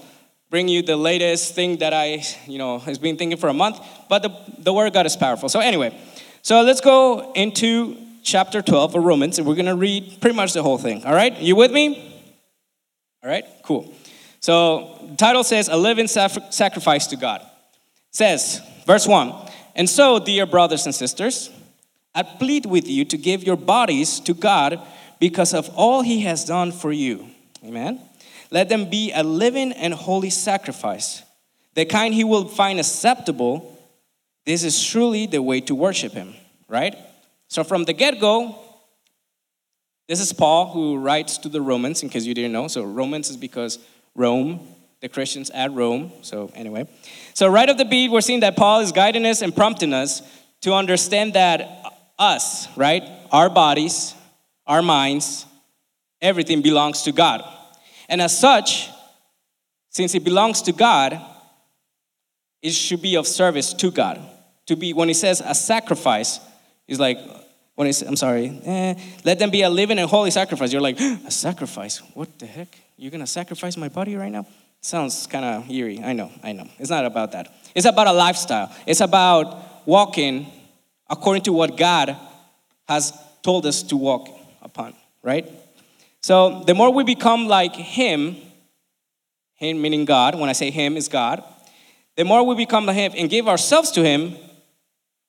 bring 0.49 0.67
you 0.67 0.81
the 0.81 0.95
latest 0.95 1.55
thing 1.55 1.77
that 1.77 1.93
I, 1.93 2.23
you 2.45 2.57
know, 2.57 2.79
has 2.79 2.97
been 2.97 3.17
thinking 3.17 3.37
for 3.37 3.49
a 3.49 3.53
month, 3.53 3.79
but 4.09 4.23
the, 4.23 4.31
the 4.59 4.73
word 4.73 4.87
of 4.87 4.93
God 4.93 5.05
is 5.05 5.15
powerful. 5.15 5.49
So 5.49 5.59
anyway, 5.59 5.97
so 6.41 6.61
let's 6.61 6.81
go 6.81 7.33
into 7.33 7.97
chapter 8.23 8.61
12 8.61 8.95
of 8.95 9.03
Romans, 9.03 9.37
and 9.37 9.47
we're 9.47 9.55
going 9.55 9.65
to 9.65 9.75
read 9.75 10.17
pretty 10.21 10.35
much 10.35 10.53
the 10.53 10.63
whole 10.63 10.77
thing. 10.77 11.03
All 11.05 11.13
right? 11.13 11.37
You 11.39 11.55
with 11.55 11.71
me? 11.71 12.23
All 13.23 13.29
right? 13.29 13.45
Cool. 13.63 13.93
So 14.39 14.99
the 15.09 15.15
title 15.17 15.43
says, 15.43 15.67
A 15.67 15.77
Living 15.77 16.07
Sacrifice 16.07 17.07
to 17.07 17.15
God. 17.15 17.41
It 17.41 18.15
says, 18.15 18.61
verse 18.85 19.07
1, 19.07 19.33
And 19.75 19.89
so, 19.89 20.19
dear 20.19 20.45
brothers 20.45 20.85
and 20.85 20.95
sisters, 20.95 21.49
I 22.15 22.23
plead 22.23 22.65
with 22.65 22.87
you 22.87 23.05
to 23.05 23.17
give 23.17 23.43
your 23.43 23.57
bodies 23.57 24.19
to 24.21 24.33
God 24.33 24.79
because 25.19 25.53
of 25.53 25.69
all 25.75 26.01
he 26.01 26.21
has 26.21 26.45
done 26.45 26.71
for 26.71 26.91
you. 26.91 27.27
Amen. 27.63 28.01
Let 28.51 28.69
them 28.69 28.89
be 28.89 29.11
a 29.11 29.23
living 29.23 29.71
and 29.73 29.93
holy 29.93 30.29
sacrifice, 30.29 31.23
the 31.73 31.85
kind 31.85 32.13
he 32.13 32.23
will 32.23 32.47
find 32.47 32.79
acceptable. 32.79 33.77
This 34.45 34.63
is 34.63 34.83
truly 34.83 35.25
the 35.25 35.41
way 35.41 35.61
to 35.61 35.75
worship 35.75 36.13
him, 36.13 36.33
right? 36.69 36.95
So, 37.49 37.63
from 37.63 37.83
the 37.83 37.93
get 37.93 38.19
go, 38.19 38.57
this 40.07 40.19
is 40.21 40.31
Paul 40.31 40.71
who 40.71 40.97
writes 40.97 41.37
to 41.39 41.49
the 41.49 41.61
Romans, 41.61 42.03
in 42.03 42.09
case 42.09 42.25
you 42.25 42.33
didn't 42.33 42.53
know. 42.53 42.67
So, 42.67 42.83
Romans 42.83 43.29
is 43.29 43.37
because 43.37 43.79
Rome, 44.15 44.65
the 45.01 45.09
Christians 45.09 45.49
at 45.49 45.71
Rome. 45.73 46.11
So, 46.21 46.51
anyway. 46.55 46.87
So, 47.33 47.47
right 47.47 47.69
off 47.69 47.77
the 47.77 47.85
beat, 47.85 48.09
we're 48.09 48.21
seeing 48.21 48.39
that 48.39 48.55
Paul 48.55 48.79
is 48.79 48.91
guiding 48.91 49.25
us 49.25 49.41
and 49.41 49.55
prompting 49.55 49.93
us 49.93 50.21
to 50.61 50.73
understand 50.73 51.33
that 51.33 51.83
us, 52.17 52.67
right? 52.77 53.03
Our 53.31 53.49
bodies, 53.49 54.15
our 54.65 54.81
minds, 54.81 55.45
everything 56.21 56.61
belongs 56.61 57.03
to 57.03 57.11
God. 57.11 57.43
And 58.09 58.21
as 58.21 58.37
such, 58.37 58.89
since 59.89 60.15
it 60.15 60.23
belongs 60.23 60.61
to 60.63 60.71
God, 60.71 61.19
it 62.61 62.71
should 62.71 63.01
be 63.01 63.15
of 63.15 63.27
service 63.27 63.73
to 63.73 63.91
God. 63.91 64.21
To 64.67 64.75
be, 64.75 64.93
when 64.93 65.07
he 65.07 65.13
says 65.13 65.41
a 65.43 65.55
sacrifice, 65.55 66.39
he's 66.87 66.99
like, 66.99 67.17
when 67.75 67.87
it's, 67.87 68.01
I'm 68.01 68.15
sorry, 68.15 68.59
eh, 68.65 68.95
let 69.23 69.39
them 69.39 69.51
be 69.51 69.61
a 69.61 69.69
living 69.69 69.99
and 69.99 70.09
holy 70.09 70.31
sacrifice. 70.31 70.71
You're 70.73 70.81
like, 70.81 70.99
a 70.99 71.31
sacrifice? 71.31 71.99
What 72.13 72.39
the 72.39 72.45
heck? 72.45 72.67
You're 72.97 73.11
gonna 73.11 73.27
sacrifice 73.27 73.77
my 73.77 73.87
body 73.87 74.15
right 74.15 74.31
now? 74.31 74.47
Sounds 74.81 75.27
kind 75.27 75.45
of 75.45 75.69
eerie. 75.69 76.01
I 76.03 76.13
know, 76.13 76.31
I 76.43 76.53
know. 76.53 76.67
It's 76.79 76.89
not 76.89 77.05
about 77.05 77.31
that. 77.33 77.53
It's 77.75 77.85
about 77.85 78.07
a 78.07 78.13
lifestyle. 78.13 78.73
It's 78.85 79.01
about 79.01 79.87
walking 79.87 80.47
according 81.09 81.43
to 81.43 81.53
what 81.53 81.77
God 81.77 82.17
has 82.87 83.13
told 83.43 83.65
us 83.65 83.83
to 83.83 83.97
walk 83.97 84.27
upon, 84.61 84.93
right? 85.23 85.49
So 86.21 86.63
the 86.65 86.73
more 86.73 86.91
we 86.91 87.03
become 87.03 87.47
like 87.47 87.75
Him, 87.75 88.35
Him 89.55 89.81
meaning 89.81 90.05
God, 90.05 90.35
when 90.35 90.49
I 90.49 90.53
say 90.53 90.71
Him 90.71 90.97
is 90.97 91.07
God, 91.07 91.43
the 92.15 92.25
more 92.25 92.43
we 92.43 92.55
become 92.55 92.85
like 92.85 92.95
Him 92.95 93.13
and 93.15 93.29
give 93.29 93.47
ourselves 93.47 93.91
to 93.91 94.03
Him, 94.03 94.35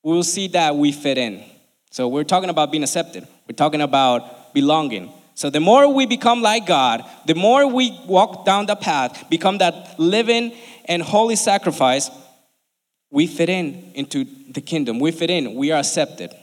we 0.03 0.13
will 0.13 0.23
see 0.23 0.49
that 0.49 0.75
we 0.75 0.93
fit 0.93 1.19
in. 1.19 1.45
So 1.91 2.09
we're 2.09 2.25
talking 2.25 2.51
about 2.51 2.71
being 2.71 2.83
accepted, 2.83 3.27
we're 3.49 3.57
talking 3.57 3.81
about 3.81 4.55
belonging. 4.55 5.13
So 5.35 5.51
the 5.51 5.61
more 5.61 5.93
we 5.93 6.05
become 6.05 6.43
like 6.43 6.67
God, 6.67 7.05
the 7.27 7.35
more 7.35 7.67
we 7.67 7.97
walk 8.07 8.45
down 8.45 8.67
the 8.67 8.75
path, 8.75 9.31
become 9.31 9.59
that 9.59 9.99
living 9.99 10.53
and 10.87 11.01
holy 11.01 11.37
sacrifice, 11.37 12.11
we 13.11 13.27
fit 13.27 13.49
in 13.49 13.93
into 13.95 14.25
the 14.51 14.61
kingdom. 14.61 14.99
We 14.99 15.13
fit 15.13 15.31
in, 15.31 15.55
we 15.55 15.71
are 15.71 15.79
accepted. 15.79 16.35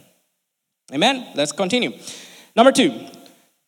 Amen? 0.94 1.28
Let's 1.36 1.52
continue. 1.52 1.92
Number 2.56 2.72
two, 2.72 3.08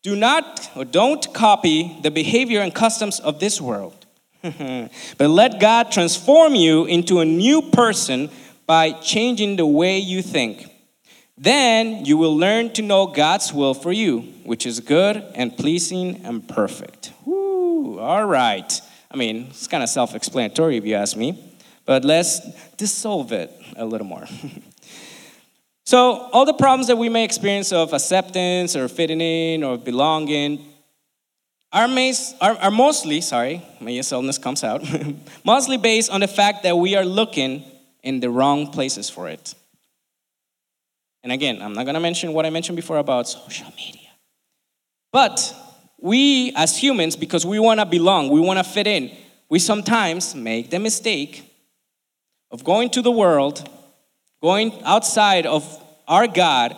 do 0.07 0.15
not 0.15 0.71
or 0.73 0.85
don't 0.85 1.33
copy 1.33 1.99
the 2.01 2.09
behavior 2.09 2.61
and 2.61 2.73
customs 2.73 3.19
of 3.19 3.41
this 3.41 3.59
world, 3.59 4.05
but 4.41 5.29
let 5.29 5.59
God 5.59 5.91
transform 5.91 6.55
you 6.55 6.85
into 6.85 7.19
a 7.19 7.25
new 7.25 7.61
person 7.61 8.29
by 8.65 8.93
changing 8.93 9.57
the 9.57 9.65
way 9.65 9.99
you 9.99 10.21
think. 10.21 10.71
Then 11.37 12.05
you 12.05 12.15
will 12.15 12.37
learn 12.37 12.71
to 12.75 12.81
know 12.81 13.07
God's 13.07 13.53
will 13.53 13.73
for 13.73 13.91
you, 13.91 14.21
which 14.45 14.65
is 14.65 14.79
good 14.79 15.17
and 15.35 15.57
pleasing 15.57 16.25
and 16.25 16.47
perfect. 16.47 17.11
Woo, 17.25 17.99
all 17.99 18.25
right. 18.25 18.81
I 19.11 19.17
mean, 19.17 19.47
it's 19.49 19.67
kind 19.67 19.83
of 19.83 19.89
self 19.89 20.15
explanatory 20.15 20.77
if 20.77 20.85
you 20.85 20.95
ask 20.95 21.17
me, 21.17 21.37
but 21.85 22.05
let's 22.05 22.39
dissolve 22.77 23.33
it 23.33 23.51
a 23.75 23.83
little 23.83 24.07
more. 24.07 24.25
so, 25.87 26.27
all 26.33 26.43
the 26.43 26.53
problems 26.53 26.87
that 26.87 26.97
we 26.97 27.07
may 27.07 27.23
experience 27.23 27.71
of 27.71 27.93
acceptance 27.93 28.75
or 28.75 28.89
fitting 28.89 29.21
in 29.21 29.63
or 29.63 29.77
belonging 29.77 30.65
are, 31.71 31.87
are, 32.41 32.57
are 32.57 32.71
mostly, 32.71 33.21
sorry, 33.21 33.61
my 33.79 33.91
illness 34.11 34.37
comes 34.37 34.65
out, 34.65 34.83
mostly 35.45 35.77
based 35.77 36.11
on 36.11 36.19
the 36.19 36.27
fact 36.27 36.63
that 36.63 36.77
we 36.77 36.97
are 36.97 37.05
looking 37.05 37.63
in 38.03 38.19
the 38.19 38.29
wrong 38.29 38.67
places 38.69 39.09
for 39.09 39.29
it. 39.29 39.55
And 41.23 41.31
again, 41.31 41.61
I'm 41.61 41.71
not 41.71 41.85
going 41.85 41.93
to 41.93 42.01
mention 42.01 42.33
what 42.33 42.45
I 42.45 42.49
mentioned 42.49 42.75
before 42.75 42.97
about 42.97 43.29
social 43.29 43.71
media. 43.77 44.09
But 45.13 45.55
we 46.01 46.51
as 46.57 46.75
humans, 46.75 47.15
because 47.15 47.45
we 47.45 47.59
want 47.59 47.79
to 47.79 47.85
belong, 47.85 48.27
we 48.27 48.41
want 48.41 48.59
to 48.59 48.65
fit 48.65 48.87
in, 48.87 49.09
we 49.47 49.59
sometimes 49.59 50.35
make 50.35 50.69
the 50.69 50.79
mistake 50.79 51.49
of 52.51 52.65
going 52.65 52.89
to 52.89 53.01
the 53.01 53.09
world, 53.09 53.69
going 54.41 54.81
outside 54.83 55.45
of 55.45 55.63
our 56.07 56.27
God 56.27 56.75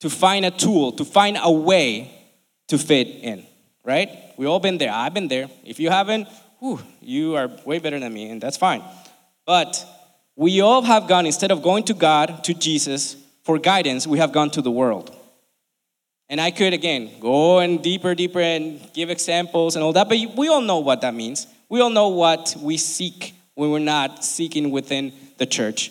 to 0.00 0.10
find 0.10 0.44
a 0.44 0.50
tool, 0.50 0.92
to 0.92 1.04
find 1.04 1.38
a 1.40 1.50
way 1.52 2.10
to 2.68 2.78
fit 2.78 3.06
in, 3.08 3.46
right? 3.84 4.08
We 4.36 4.46
all 4.46 4.60
been 4.60 4.78
there. 4.78 4.92
I've 4.92 5.12
been 5.12 5.28
there. 5.28 5.48
If 5.64 5.78
you 5.78 5.90
haven't, 5.90 6.28
whew, 6.58 6.80
you 7.00 7.36
are 7.36 7.50
way 7.64 7.78
better 7.78 7.98
than 7.98 8.12
me, 8.12 8.30
and 8.30 8.40
that's 8.40 8.56
fine. 8.56 8.82
But 9.44 9.84
we 10.36 10.60
all 10.60 10.82
have 10.82 11.06
gone, 11.06 11.26
instead 11.26 11.50
of 11.50 11.62
going 11.62 11.84
to 11.84 11.94
God, 11.94 12.42
to 12.44 12.54
Jesus 12.54 13.16
for 13.42 13.58
guidance, 13.58 14.06
we 14.06 14.18
have 14.18 14.32
gone 14.32 14.50
to 14.50 14.62
the 14.62 14.70
world. 14.70 15.14
And 16.28 16.40
I 16.40 16.52
could, 16.52 16.72
again, 16.72 17.10
go 17.20 17.58
and 17.58 17.82
deeper, 17.82 18.14
deeper 18.14 18.40
and 18.40 18.80
give 18.94 19.10
examples 19.10 19.74
and 19.74 19.82
all 19.82 19.92
that, 19.94 20.08
but 20.08 20.16
we 20.36 20.48
all 20.48 20.60
know 20.60 20.78
what 20.78 21.00
that 21.00 21.12
means. 21.12 21.46
We 21.68 21.80
all 21.80 21.90
know 21.90 22.08
what 22.08 22.56
we 22.60 22.76
seek 22.76 23.34
when 23.54 23.70
we're 23.70 23.80
not 23.80 24.24
seeking 24.24 24.70
within 24.70 25.12
the 25.38 25.46
church, 25.46 25.90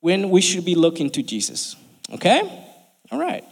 when 0.00 0.30
we 0.30 0.40
should 0.40 0.64
be 0.64 0.74
looking 0.74 1.10
to 1.10 1.22
Jesus. 1.22 1.76
Okay? 2.12 2.40
All 3.10 3.18
right. 3.18 3.44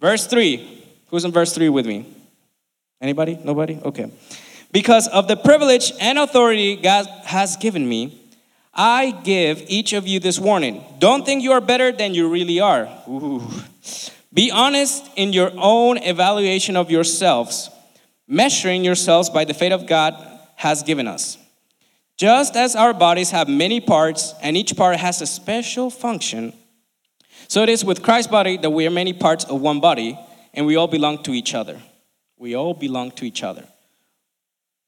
Verse 0.00 0.26
3. 0.26 0.84
Who's 1.08 1.24
in 1.24 1.32
verse 1.32 1.52
3 1.54 1.68
with 1.68 1.86
me? 1.86 2.06
Anybody? 3.00 3.38
Nobody? 3.42 3.78
Okay. 3.84 4.10
Because 4.72 5.08
of 5.08 5.28
the 5.28 5.36
privilege 5.36 5.92
and 6.00 6.18
authority 6.18 6.76
God 6.76 7.06
has 7.24 7.56
given 7.56 7.88
me, 7.88 8.20
I 8.74 9.10
give 9.24 9.62
each 9.68 9.92
of 9.92 10.06
you 10.06 10.20
this 10.20 10.38
warning. 10.38 10.84
Don't 10.98 11.24
think 11.24 11.42
you 11.42 11.52
are 11.52 11.60
better 11.60 11.92
than 11.92 12.14
you 12.14 12.28
really 12.28 12.60
are. 12.60 12.88
Ooh. 13.08 13.42
Be 14.34 14.50
honest 14.50 15.08
in 15.16 15.32
your 15.32 15.50
own 15.56 15.96
evaluation 15.98 16.76
of 16.76 16.90
yourselves, 16.90 17.70
measuring 18.28 18.84
yourselves 18.84 19.30
by 19.30 19.44
the 19.44 19.54
faith 19.54 19.72
of 19.72 19.86
God 19.86 20.14
has 20.56 20.82
given 20.82 21.06
us. 21.06 21.38
Just 22.16 22.56
as 22.56 22.74
our 22.74 22.94
bodies 22.94 23.30
have 23.30 23.46
many 23.46 23.78
parts 23.78 24.34
and 24.40 24.56
each 24.56 24.74
part 24.74 24.96
has 24.96 25.20
a 25.20 25.26
special 25.26 25.90
function, 25.90 26.54
so 27.46 27.62
it 27.62 27.68
is 27.68 27.84
with 27.84 28.02
Christ's 28.02 28.30
body 28.30 28.56
that 28.56 28.70
we 28.70 28.86
are 28.86 28.90
many 28.90 29.12
parts 29.12 29.44
of 29.44 29.60
one 29.60 29.80
body 29.80 30.18
and 30.54 30.64
we 30.64 30.76
all 30.76 30.88
belong 30.88 31.22
to 31.24 31.32
each 31.32 31.54
other. 31.54 31.78
We 32.38 32.56
all 32.56 32.72
belong 32.72 33.10
to 33.12 33.26
each 33.26 33.42
other. 33.42 33.64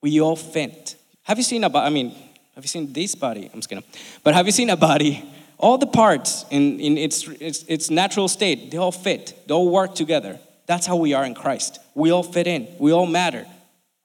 We 0.00 0.20
all 0.20 0.36
fit. 0.36 0.96
Have 1.24 1.36
you 1.36 1.44
seen 1.44 1.64
a 1.64 1.68
body? 1.68 1.86
I 1.86 1.90
mean, 1.90 2.10
have 2.54 2.64
you 2.64 2.68
seen 2.68 2.92
this 2.94 3.14
body? 3.14 3.50
I'm 3.52 3.60
just 3.60 3.68
kidding. 3.68 3.84
But 4.24 4.34
have 4.34 4.46
you 4.46 4.52
seen 4.52 4.70
a 4.70 4.76
body? 4.76 5.22
All 5.58 5.76
the 5.76 5.86
parts 5.86 6.46
in, 6.50 6.80
in 6.80 6.96
its, 6.96 7.28
its, 7.28 7.64
its 7.64 7.90
natural 7.90 8.28
state, 8.28 8.70
they 8.70 8.78
all 8.78 8.92
fit, 8.92 9.34
they 9.46 9.52
all 9.52 9.68
work 9.68 9.94
together. 9.94 10.38
That's 10.66 10.86
how 10.86 10.96
we 10.96 11.12
are 11.12 11.24
in 11.24 11.34
Christ. 11.34 11.78
We 11.94 12.10
all 12.10 12.22
fit 12.22 12.46
in, 12.46 12.68
we 12.78 12.92
all 12.92 13.06
matter 13.06 13.46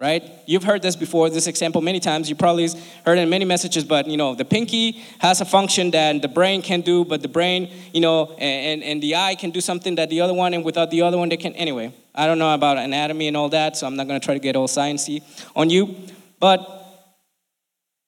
right? 0.03 0.22
You've 0.45 0.65
heard 0.65 0.81
this 0.81 0.98
before, 0.98 1.29
this 1.29 1.48
example 1.48 1.79
many 1.79 2.01
times. 2.01 2.29
You 2.29 2.36
probably 2.36 2.67
heard 3.05 3.17
it 3.17 3.22
in 3.22 3.29
many 3.29 3.45
messages, 3.45 3.86
but 3.86 4.05
you 4.05 4.17
know, 4.17 4.36
the 4.36 4.43
pinky 4.43 5.01
has 5.19 5.39
a 5.39 5.45
function 5.45 5.91
that 5.91 6.22
the 6.22 6.27
brain 6.27 6.62
can 6.62 6.81
do, 6.81 7.05
but 7.05 7.22
the 7.22 7.29
brain, 7.29 7.72
you 7.93 8.01
know, 8.01 8.33
and, 8.38 8.83
and 8.83 9.01
the 9.01 9.15
eye 9.15 9.36
can 9.36 9.51
do 9.51 9.62
something 9.62 9.95
that 9.95 10.10
the 10.10 10.19
other 10.19 10.33
one, 10.33 10.53
and 10.53 10.65
without 10.65 10.91
the 10.91 11.01
other 11.01 11.17
one, 11.17 11.29
they 11.29 11.38
can. 11.38 11.53
Anyway, 11.53 11.93
I 12.13 12.27
don't 12.27 12.38
know 12.38 12.53
about 12.53 12.77
anatomy 12.77 13.29
and 13.29 13.38
all 13.38 13.48
that, 13.50 13.77
so 13.77 13.88
I'm 13.88 13.95
not 13.95 14.10
going 14.10 14.19
to 14.19 14.25
try 14.25 14.33
to 14.33 14.41
get 14.41 14.57
all 14.57 14.67
sciencey 14.67 15.24
on 15.55 15.69
you. 15.69 15.95
But 16.38 16.60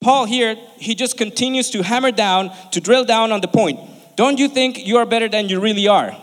Paul 0.02 0.26
here, 0.26 0.58
he 0.78 0.96
just 0.96 1.18
continues 1.18 1.70
to 1.70 1.82
hammer 1.82 2.12
down, 2.12 2.52
to 2.72 2.82
drill 2.82 3.06
down 3.06 3.32
on 3.32 3.40
the 3.40 3.48
point. 3.48 3.80
Don't 4.18 4.38
you 4.38 4.50
think 4.50 4.86
you 4.86 4.98
are 4.98 5.06
better 5.06 5.30
than 5.30 5.48
you 5.48 5.62
really 5.62 5.88
are? 5.88 6.14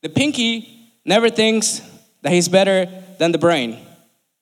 The 0.00 0.08
pinky 0.08 0.90
never 1.04 1.28
thinks 1.28 1.82
that 2.22 2.32
he's 2.32 2.48
better 2.48 2.88
than 3.18 3.32
the 3.32 3.38
brain 3.38 3.78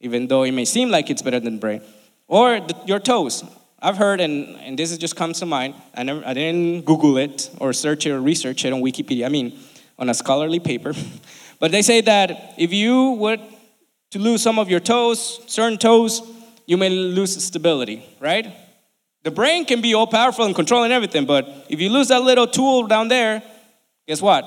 even 0.00 0.26
though 0.26 0.42
it 0.42 0.52
may 0.52 0.64
seem 0.64 0.90
like 0.90 1.10
it's 1.10 1.22
better 1.22 1.40
than 1.40 1.58
brain. 1.58 1.82
Or 2.26 2.60
the, 2.60 2.74
your 2.86 2.98
toes. 2.98 3.44
I've 3.82 3.96
heard, 3.96 4.20
and, 4.20 4.56
and 4.56 4.78
this 4.78 4.96
just 4.98 5.16
comes 5.16 5.38
to 5.40 5.46
mind, 5.46 5.74
I, 5.94 6.02
never, 6.02 6.22
I 6.24 6.34
didn't 6.34 6.84
Google 6.84 7.16
it 7.16 7.50
or 7.58 7.72
search 7.72 8.06
it 8.06 8.10
or 8.10 8.20
research 8.20 8.64
it 8.64 8.72
on 8.72 8.82
Wikipedia, 8.82 9.26
I 9.26 9.28
mean, 9.28 9.58
on 9.98 10.10
a 10.10 10.14
scholarly 10.14 10.60
paper. 10.60 10.94
but 11.58 11.70
they 11.70 11.82
say 11.82 12.00
that 12.02 12.54
if 12.58 12.72
you 12.72 13.12
were 13.12 13.38
to 14.10 14.18
lose 14.18 14.42
some 14.42 14.58
of 14.58 14.68
your 14.68 14.80
toes, 14.80 15.40
certain 15.46 15.78
toes, 15.78 16.20
you 16.66 16.76
may 16.76 16.90
lose 16.90 17.42
stability, 17.42 18.04
right? 18.20 18.54
The 19.22 19.30
brain 19.30 19.64
can 19.64 19.80
be 19.80 19.94
all 19.94 20.06
powerful 20.06 20.44
and 20.44 20.54
controlling 20.54 20.92
everything, 20.92 21.26
but 21.26 21.66
if 21.68 21.80
you 21.80 21.90
lose 21.90 22.08
that 22.08 22.22
little 22.22 22.46
tool 22.46 22.86
down 22.86 23.08
there, 23.08 23.42
guess 24.06 24.20
what? 24.20 24.44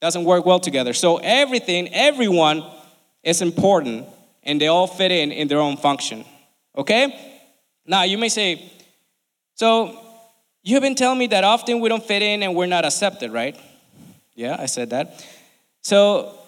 Doesn't 0.00 0.24
work 0.24 0.44
well 0.44 0.60
together. 0.60 0.92
So 0.92 1.18
everything, 1.18 1.92
everyone 1.92 2.64
is 3.22 3.42
important 3.42 4.06
and 4.46 4.60
they 4.60 4.68
all 4.68 4.86
fit 4.86 5.12
in 5.12 5.32
in 5.32 5.48
their 5.48 5.60
own 5.60 5.76
function. 5.76 6.24
Okay? 6.74 7.34
Now, 7.84 8.04
you 8.04 8.16
may 8.16 8.30
say, 8.30 8.72
so 9.54 9.98
you've 10.62 10.82
been 10.82 10.94
telling 10.94 11.18
me 11.18 11.26
that 11.28 11.44
often 11.44 11.80
we 11.80 11.88
don't 11.88 12.02
fit 12.02 12.22
in 12.22 12.42
and 12.42 12.54
we're 12.54 12.66
not 12.66 12.84
accepted, 12.84 13.32
right? 13.32 13.58
Yeah, 14.34 14.56
I 14.58 14.66
said 14.66 14.90
that. 14.90 15.24
So 15.82 16.38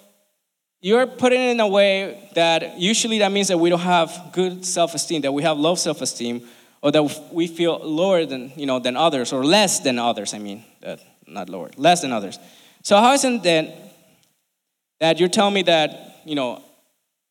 you're 0.81 1.07
putting 1.07 1.41
it 1.41 1.51
in 1.51 1.61
a 1.61 1.69
way 1.69 2.31
that 2.35 2.79
usually 2.79 3.19
that 3.19 3.33
means 3.33 3.49
that 3.49 3.59
we 3.59 3.71
don't 3.71 3.81
have 3.81 4.31
good 4.33 4.65
self-esteem, 4.65 5.23
that 5.23 5.33
we 5.33 5.43
have 5.43 5.59
low 5.59 5.75
self-esteem, 5.75 6.47
or 6.83 6.93
that 6.93 7.33
we 7.33 7.49
feel 7.49 7.79
lower 7.79 8.25
than 8.25 8.53
you 8.55 8.67
know 8.67 8.79
than 8.79 8.97
others, 8.97 9.33
or 9.33 9.45
less 9.45 9.81
than 9.81 9.99
others. 9.99 10.33
I 10.35 10.39
mean, 10.39 10.65
uh, 10.87 10.97
not 11.27 11.49
lower, 11.49 11.71
less 11.77 12.03
than 12.03 12.13
others. 12.13 12.39
So 12.83 12.97
how 12.99 13.13
is 13.15 13.25
it 13.25 13.43
then 13.43 13.73
that 15.01 15.19
you're 15.19 15.29
telling 15.29 15.55
me 15.55 15.63
that 15.63 16.21
you 16.25 16.37
know 16.37 16.63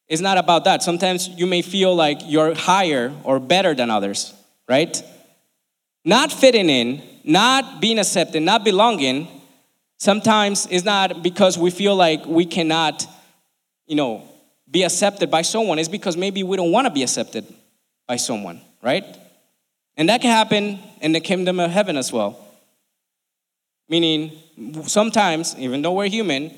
it's 0.08 0.22
not 0.22 0.38
about 0.38 0.64
that. 0.66 0.84
Sometimes 0.84 1.28
you 1.28 1.46
may 1.46 1.62
feel 1.62 1.96
like 1.96 2.20
you're 2.26 2.56
higher 2.56 3.14
or 3.24 3.40
better 3.40 3.74
than 3.74 3.90
others, 3.90 4.34
right? 4.68 5.02
Not 6.06 6.32
fitting 6.32 6.70
in, 6.70 7.02
not 7.24 7.82
being 7.82 8.00
accepted, 8.00 8.42
not 8.42 8.64
belonging 8.64 9.28
Sometimes 9.98 10.68
it's 10.70 10.86
not 10.86 11.24
because 11.24 11.58
we 11.58 11.72
feel 11.72 11.96
like 11.96 12.26
we 12.26 12.46
cannot, 12.46 13.06
you 13.88 13.96
know, 13.96 14.24
be 14.70 14.84
accepted 14.84 15.32
by 15.32 15.42
someone. 15.42 15.80
It's 15.80 15.90
because 15.90 16.16
maybe 16.16 16.44
we 16.44 16.56
don't 16.56 16.72
want 16.72 16.86
to 16.86 16.94
be 16.94 17.02
accepted 17.02 17.46
by 18.08 18.18
someone, 18.18 18.62
right? 18.84 19.04
And 19.96 20.10
that 20.10 20.22
can 20.22 20.30
happen 20.30 20.80
in 21.02 21.14
the 21.14 21.20
kingdom 21.20 21.60
of 21.60 21.72
heaven 21.72 21.98
as 21.98 22.14
well. 22.14 22.40
Meaning, 23.90 24.34
sometimes, 24.84 25.56
even 25.58 25.82
though 25.82 25.94
we're 25.94 26.10
human, 26.10 26.54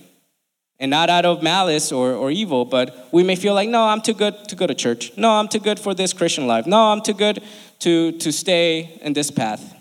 and 0.79 0.89
not 0.89 1.09
out 1.09 1.25
of 1.25 1.43
malice 1.43 1.91
or, 1.91 2.13
or 2.13 2.31
evil, 2.31 2.63
but 2.63 3.09
we 3.11 3.23
may 3.23 3.35
feel 3.35 3.53
like, 3.53 3.67
no, 3.67 3.83
I'm 3.83 4.01
too 4.01 4.13
good 4.13 4.47
to 4.47 4.55
go 4.55 4.65
to 4.65 4.73
church. 4.73 5.11
No, 5.17 5.29
I'm 5.31 5.47
too 5.47 5.59
good 5.59 5.79
for 5.79 5.93
this 5.93 6.13
Christian 6.13 6.47
life. 6.47 6.65
No, 6.65 6.77
I'm 6.77 7.01
too 7.01 7.13
good 7.13 7.43
to, 7.79 8.13
to 8.13 8.31
stay 8.31 8.99
in 9.01 9.13
this 9.13 9.29
path. 9.29 9.75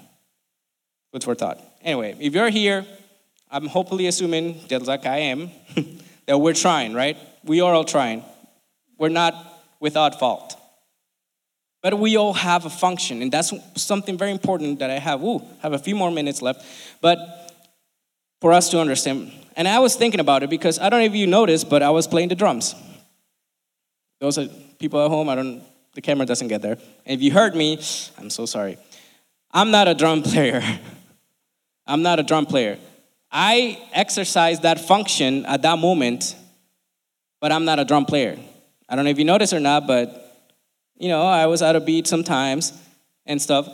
Food 1.13 1.25
for 1.25 1.35
thought. 1.35 1.63
Anyway, 1.83 2.17
if 2.19 2.35
you're 2.35 2.51
here, 2.51 2.85
I'm 3.51 3.67
hopefully 3.67 4.09
assuming, 4.09 4.61
just 4.69 4.87
like 4.87 5.07
I 5.07 5.19
am, 5.19 5.51
that 6.27 6.39
we're 6.39 6.55
trying, 6.55 6.95
right? 6.95 7.17
We 7.45 7.61
are 7.61 7.73
all 7.73 7.85
trying. 7.85 8.25
We're 8.99 9.09
not 9.09 9.35
without 9.81 10.19
fault. 10.19 10.57
But 11.81 11.99
we 11.99 12.17
all 12.17 12.35
have 12.35 12.67
a 12.67 12.71
function, 12.71 13.23
and 13.23 13.31
that's 13.31 13.53
something 13.77 14.19
very 14.19 14.33
important 14.33 14.81
that 14.81 14.91
I 14.91 14.99
have. 14.99 15.23
Ooh, 15.23 15.43
have 15.63 15.73
a 15.73 15.79
few 15.79 15.95
more 15.95 16.11
minutes 16.11 16.43
left. 16.43 16.65
But 17.01 17.48
for 18.41 18.53
us 18.53 18.69
to 18.71 18.81
understand, 18.81 19.33
and 19.57 19.67
I 19.67 19.79
was 19.79 19.97
thinking 19.97 20.21
about 20.21 20.43
it 20.43 20.51
because 20.51 20.79
I 20.79 20.89
don't 20.89 21.01
know 21.01 21.07
if 21.07 21.15
you 21.15 21.27
noticed, 21.27 21.69
but 21.69 21.83
I 21.83 21.91
was 21.91 22.07
playing 22.07 22.29
the 22.29 22.35
drums. 22.35 22.75
Those 24.21 24.39
are 24.39 24.47
people 24.79 25.05
at 25.05 25.11
home, 25.11 25.29
I 25.29 25.35
don't, 25.35 25.63
the 25.95 26.01
camera 26.01 26.27
doesn't 26.27 26.49
get 26.49 26.63
there. 26.63 26.79
And 27.07 27.15
if 27.19 27.23
you 27.23 27.33
heard 27.33 27.55
me, 27.55 27.81
I'm 28.19 28.31
so 28.31 28.47
sorry. 28.47 28.79
I'm 29.51 29.71
not 29.71 29.89
a 29.89 29.95
drum 29.95 30.23
player. 30.31 30.63
I'm 31.87 32.03
not 32.03 32.21
a 32.21 32.23
drum 32.23 32.47
player. 32.47 32.79
I 33.31 33.79
exercise 33.93 34.61
that 34.61 34.81
function 34.81 35.45
at 35.47 35.63
that 35.63 35.79
moment, 35.79 36.35
but 37.41 37.53
I'm 37.53 37.65
not 37.65 37.79
a 37.79 37.85
drum 37.85 38.07
player. 38.07 38.39
I 38.89 38.97
don't 38.97 39.05
know 39.05 39.11
if 39.11 39.19
you 39.19 39.25
noticed 39.25 39.53
or 39.53 39.61
not, 39.61 39.87
but 39.87 40.25
you 40.97 41.09
know, 41.09 41.23
I 41.23 41.47
was 41.47 41.63
out 41.63 41.77
of 41.77 41.85
beat 41.85 42.07
sometimes 42.07 42.73
and 43.27 43.41
stuff. 43.41 43.69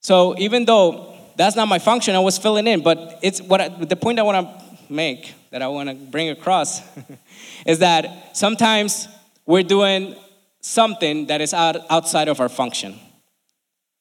So 0.00 0.36
even 0.38 0.64
though 0.64 1.11
that's 1.36 1.56
not 1.56 1.68
my 1.68 1.78
function, 1.78 2.14
I 2.14 2.20
was 2.20 2.38
filling 2.38 2.66
in, 2.66 2.82
but 2.82 3.18
it's 3.22 3.40
what 3.40 3.60
I, 3.60 3.68
the 3.68 3.96
point 3.96 4.18
I 4.18 4.22
want 4.22 4.46
to 4.46 4.92
make, 4.92 5.34
that 5.50 5.62
I 5.62 5.68
want 5.68 5.88
to 5.88 5.94
bring 5.94 6.30
across, 6.30 6.82
is 7.66 7.80
that 7.80 8.36
sometimes 8.36 9.08
we're 9.46 9.62
doing 9.62 10.16
something 10.60 11.26
that 11.26 11.40
is 11.40 11.52
out, 11.52 11.76
outside 11.90 12.28
of 12.28 12.40
our 12.40 12.48
function. 12.48 12.98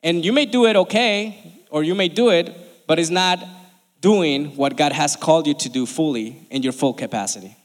And 0.03 0.25
you 0.25 0.33
may 0.33 0.45
do 0.45 0.65
it 0.65 0.75
okay, 0.75 1.63
or 1.69 1.83
you 1.83 1.95
may 1.95 2.07
do 2.07 2.29
it, 2.29 2.55
but 2.87 2.99
it's 2.99 3.09
not 3.09 3.43
doing 4.01 4.55
what 4.55 4.75
God 4.75 4.91
has 4.91 5.15
called 5.15 5.47
you 5.47 5.53
to 5.53 5.69
do 5.69 5.85
fully 5.85 6.47
in 6.49 6.63
your 6.63 6.73
full 6.73 6.93
capacity. 6.93 7.55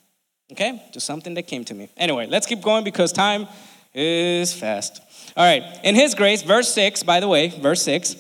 Okay? 0.53 0.83
Just 0.93 1.07
something 1.07 1.35
that 1.35 1.45
came 1.45 1.65
to 1.65 1.75
me. 1.75 1.89
Anyway, 1.97 2.27
let's 2.27 2.47
keep 2.47 2.61
going 2.61 2.85
because 2.85 3.13
time 3.13 3.49
is 3.95 4.53
fast. 4.53 5.01
All 5.37 5.45
right. 5.45 5.81
In 5.83 5.95
His 5.95 6.15
grace, 6.15 6.43
verse 6.43 6.73
6, 6.73 7.03
by 7.03 7.21
the 7.21 7.29
way, 7.29 7.49
verse 7.49 7.83
6. 7.83 8.17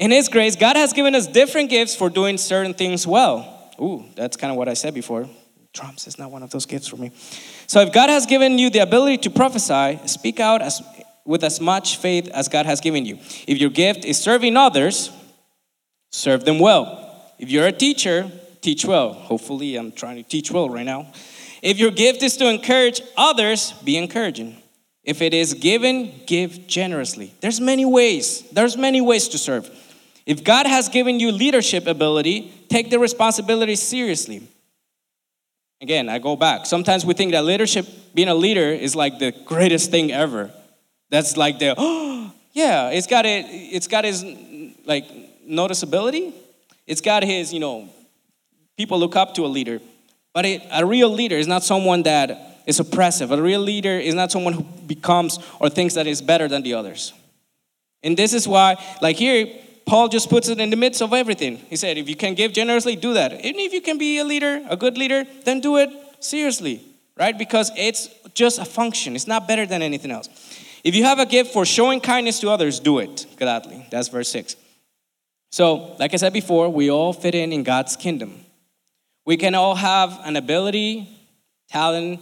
In 0.00 0.10
His 0.10 0.30
grace, 0.30 0.56
God 0.56 0.76
has 0.76 0.94
given 0.94 1.14
us 1.14 1.26
different 1.26 1.68
gifts 1.68 1.94
for 1.94 2.08
doing 2.08 2.38
certain 2.38 2.72
things 2.72 3.06
well. 3.06 3.70
Ooh, 3.78 4.06
that's 4.16 4.34
kind 4.38 4.50
of 4.50 4.56
what 4.56 4.66
I 4.66 4.72
said 4.72 4.94
before. 4.94 5.28
Drums 5.74 6.06
is 6.06 6.18
not 6.18 6.30
one 6.30 6.42
of 6.42 6.50
those 6.50 6.64
gifts 6.64 6.88
for 6.88 6.96
me. 6.96 7.12
So 7.66 7.82
if 7.82 7.92
God 7.92 8.08
has 8.08 8.24
given 8.24 8.58
you 8.58 8.70
the 8.70 8.78
ability 8.78 9.18
to 9.18 9.30
prophesy, 9.30 10.00
speak 10.06 10.40
out 10.40 10.62
as, 10.62 10.82
with 11.26 11.44
as 11.44 11.60
much 11.60 11.98
faith 11.98 12.28
as 12.28 12.48
God 12.48 12.64
has 12.64 12.80
given 12.80 13.04
you. 13.04 13.18
If 13.46 13.58
your 13.58 13.68
gift 13.68 14.06
is 14.06 14.18
serving 14.18 14.56
others, 14.56 15.12
serve 16.10 16.46
them 16.46 16.58
well. 16.58 17.22
If 17.38 17.50
you're 17.50 17.66
a 17.66 17.72
teacher, 17.72 18.32
teach 18.62 18.86
well. 18.86 19.12
Hopefully, 19.12 19.76
I'm 19.76 19.92
trying 19.92 20.16
to 20.16 20.22
teach 20.22 20.50
well 20.50 20.70
right 20.70 20.86
now. 20.86 21.12
If 21.62 21.78
your 21.78 21.90
gift 21.90 22.22
is 22.22 22.38
to 22.38 22.48
encourage 22.48 23.02
others, 23.18 23.72
be 23.84 23.98
encouraging. 23.98 24.56
If 25.04 25.20
it 25.20 25.34
is 25.34 25.52
given, 25.52 26.22
give 26.26 26.66
generously. 26.66 27.34
There's 27.40 27.60
many 27.60 27.84
ways. 27.84 28.48
There's 28.50 28.78
many 28.78 29.02
ways 29.02 29.28
to 29.28 29.38
serve. 29.38 29.70
If 30.26 30.44
God 30.44 30.66
has 30.66 30.88
given 30.88 31.20
you 31.20 31.32
leadership 31.32 31.86
ability, 31.86 32.52
take 32.68 32.90
the 32.90 32.98
responsibility 32.98 33.76
seriously. 33.76 34.42
Again, 35.80 36.08
I 36.08 36.18
go 36.18 36.36
back. 36.36 36.66
Sometimes 36.66 37.06
we 37.06 37.14
think 37.14 37.32
that 37.32 37.44
leadership, 37.44 37.86
being 38.14 38.28
a 38.28 38.34
leader, 38.34 38.68
is 38.70 38.94
like 38.94 39.18
the 39.18 39.32
greatest 39.46 39.90
thing 39.90 40.12
ever. 40.12 40.50
That's 41.08 41.36
like 41.36 41.58
the, 41.58 41.74
oh, 41.76 42.32
yeah, 42.52 42.90
it's 42.90 43.06
got 43.06 43.24
it, 43.24 43.46
it's 43.48 43.86
got 43.86 44.04
his 44.04 44.24
like 44.84 45.06
noticeability. 45.48 46.32
It's 46.86 47.00
got 47.00 47.22
his, 47.22 47.52
you 47.52 47.60
know, 47.60 47.88
people 48.76 48.98
look 48.98 49.16
up 49.16 49.34
to 49.34 49.46
a 49.46 49.48
leader. 49.48 49.80
But 50.32 50.44
it, 50.44 50.62
a 50.70 50.84
real 50.84 51.08
leader 51.08 51.36
is 51.36 51.46
not 51.46 51.64
someone 51.64 52.02
that 52.04 52.62
is 52.66 52.78
oppressive. 52.78 53.32
A 53.32 53.40
real 53.40 53.60
leader 53.60 53.98
is 53.98 54.14
not 54.14 54.30
someone 54.30 54.52
who 54.52 54.62
becomes 54.62 55.38
or 55.60 55.68
thinks 55.68 55.94
that 55.94 56.06
is 56.06 56.20
better 56.22 56.46
than 56.46 56.62
the 56.62 56.74
others. 56.74 57.12
And 58.02 58.16
this 58.16 58.32
is 58.32 58.46
why, 58.46 58.76
like 59.00 59.16
here, 59.16 59.46
Paul 59.90 60.06
just 60.06 60.30
puts 60.30 60.48
it 60.48 60.60
in 60.60 60.70
the 60.70 60.76
midst 60.76 61.02
of 61.02 61.12
everything. 61.12 61.56
He 61.68 61.74
said, 61.74 61.98
if 61.98 62.08
you 62.08 62.14
can 62.14 62.34
give 62.34 62.52
generously, 62.52 62.94
do 62.94 63.14
that. 63.14 63.32
And 63.32 63.42
if 63.56 63.72
you 63.72 63.80
can 63.80 63.98
be 63.98 64.18
a 64.18 64.24
leader, 64.24 64.64
a 64.70 64.76
good 64.76 64.96
leader, 64.96 65.24
then 65.42 65.58
do 65.58 65.78
it 65.78 65.90
seriously, 66.20 66.80
right? 67.16 67.36
Because 67.36 67.72
it's 67.76 68.08
just 68.32 68.60
a 68.60 68.64
function, 68.64 69.16
it's 69.16 69.26
not 69.26 69.48
better 69.48 69.66
than 69.66 69.82
anything 69.82 70.12
else. 70.12 70.28
If 70.84 70.94
you 70.94 71.02
have 71.02 71.18
a 71.18 71.26
gift 71.26 71.52
for 71.52 71.64
showing 71.64 72.00
kindness 72.00 72.38
to 72.38 72.50
others, 72.50 72.78
do 72.78 73.00
it 73.00 73.26
gladly. 73.36 73.84
That's 73.90 74.06
verse 74.06 74.30
6. 74.30 74.54
So, 75.50 75.96
like 75.98 76.14
I 76.14 76.18
said 76.18 76.32
before, 76.32 76.68
we 76.68 76.88
all 76.88 77.12
fit 77.12 77.34
in 77.34 77.52
in 77.52 77.64
God's 77.64 77.96
kingdom. 77.96 78.44
We 79.26 79.36
can 79.36 79.56
all 79.56 79.74
have 79.74 80.20
an 80.22 80.36
ability, 80.36 81.08
talent, 81.68 82.20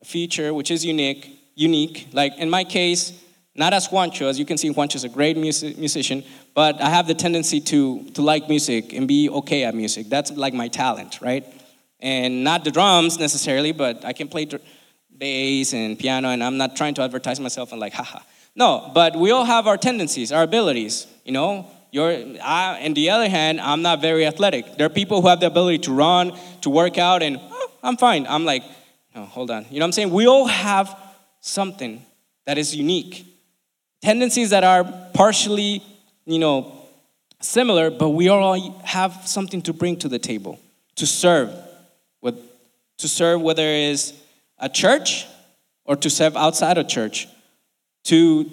a 0.00 0.04
feature 0.04 0.54
which 0.54 0.70
is 0.70 0.84
unique, 0.84 1.40
unique. 1.56 2.06
Like 2.12 2.38
in 2.38 2.48
my 2.48 2.62
case, 2.62 3.20
not 3.58 3.74
as 3.74 3.88
Juancho, 3.88 4.30
as 4.30 4.38
you 4.38 4.46
can 4.46 4.56
see, 4.56 4.70
Juancho's 4.70 5.02
a 5.02 5.08
great 5.08 5.36
music, 5.36 5.76
musician, 5.78 6.22
but 6.54 6.80
I 6.80 6.88
have 6.88 7.08
the 7.08 7.14
tendency 7.14 7.60
to, 7.62 8.04
to 8.10 8.22
like 8.22 8.48
music 8.48 8.92
and 8.92 9.08
be 9.08 9.28
okay 9.28 9.64
at 9.64 9.74
music. 9.74 10.08
That's 10.08 10.30
like 10.30 10.54
my 10.54 10.68
talent, 10.68 11.20
right? 11.20 11.44
And 11.98 12.44
not 12.44 12.62
the 12.62 12.70
drums 12.70 13.18
necessarily, 13.18 13.72
but 13.72 14.04
I 14.04 14.12
can 14.12 14.28
play 14.28 14.48
bass 15.18 15.74
and 15.74 15.98
piano, 15.98 16.28
and 16.28 16.44
I'm 16.44 16.56
not 16.56 16.76
trying 16.76 16.94
to 16.94 17.02
advertise 17.02 17.40
myself 17.40 17.72
and 17.72 17.80
like, 17.80 17.94
haha. 17.94 18.20
No, 18.54 18.92
but 18.94 19.16
we 19.16 19.32
all 19.32 19.44
have 19.44 19.66
our 19.66 19.76
tendencies, 19.76 20.30
our 20.30 20.44
abilities, 20.44 21.08
you 21.24 21.32
know? 21.32 21.66
You're, 21.90 22.12
I, 22.40 22.84
on 22.84 22.94
the 22.94 23.10
other 23.10 23.28
hand, 23.28 23.60
I'm 23.60 23.82
not 23.82 24.00
very 24.00 24.24
athletic. 24.24 24.76
There 24.76 24.86
are 24.86 24.90
people 24.90 25.20
who 25.20 25.26
have 25.26 25.40
the 25.40 25.46
ability 25.46 25.78
to 25.78 25.92
run, 25.92 26.32
to 26.60 26.70
work 26.70 26.96
out, 26.96 27.24
and 27.24 27.40
oh, 27.40 27.70
I'm 27.82 27.96
fine. 27.96 28.24
I'm 28.28 28.44
like, 28.44 28.62
no, 29.16 29.24
hold 29.24 29.50
on. 29.50 29.64
You 29.70 29.80
know 29.80 29.84
what 29.84 29.86
I'm 29.86 29.92
saying? 29.92 30.10
We 30.10 30.28
all 30.28 30.46
have 30.46 30.96
something 31.40 32.04
that 32.46 32.56
is 32.56 32.76
unique 32.76 33.24
tendencies 34.02 34.50
that 34.50 34.64
are 34.64 34.84
partially, 35.14 35.82
you 36.24 36.38
know, 36.38 36.74
similar, 37.40 37.90
but 37.90 38.10
we 38.10 38.28
all 38.28 38.80
have 38.84 39.12
something 39.26 39.62
to 39.62 39.72
bring 39.72 39.96
to 39.96 40.08
the 40.08 40.18
table, 40.18 40.58
to 40.96 41.06
serve, 41.06 41.54
with, 42.20 42.36
to 42.98 43.08
serve 43.08 43.40
whether 43.40 43.62
it 43.62 43.90
is 43.90 44.14
a 44.58 44.68
church 44.68 45.26
or 45.84 45.96
to 45.96 46.10
serve 46.10 46.36
outside 46.36 46.78
of 46.78 46.88
church, 46.88 47.28
to 48.04 48.50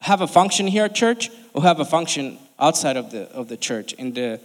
have 0.00 0.20
a 0.20 0.26
function 0.26 0.66
here 0.66 0.84
at 0.84 0.94
church 0.94 1.30
or 1.52 1.62
have 1.62 1.80
a 1.80 1.84
function 1.84 2.38
outside 2.58 2.96
of 2.96 3.10
the, 3.10 3.30
of 3.32 3.48
the 3.48 3.56
church 3.56 3.92
in 3.94 4.12
the 4.12 4.40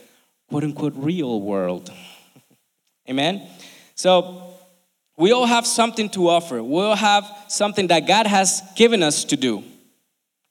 quote 0.49 0.63
unquote 0.63 0.93
real 0.95 1.41
world. 1.41 1.91
Amen? 3.10 3.47
So 3.95 4.54
we 5.17 5.32
all 5.32 5.45
have 5.45 5.67
something 5.67 6.10
to 6.12 6.30
offer. 6.30 6.63
We 6.63 6.82
all 6.82 6.95
have 6.95 7.25
something 7.49 7.88
that 7.88 8.08
God 8.08 8.28
has 8.28 8.62
given 8.75 9.04
us 9.04 9.25
to 9.25 9.36
do 9.36 9.63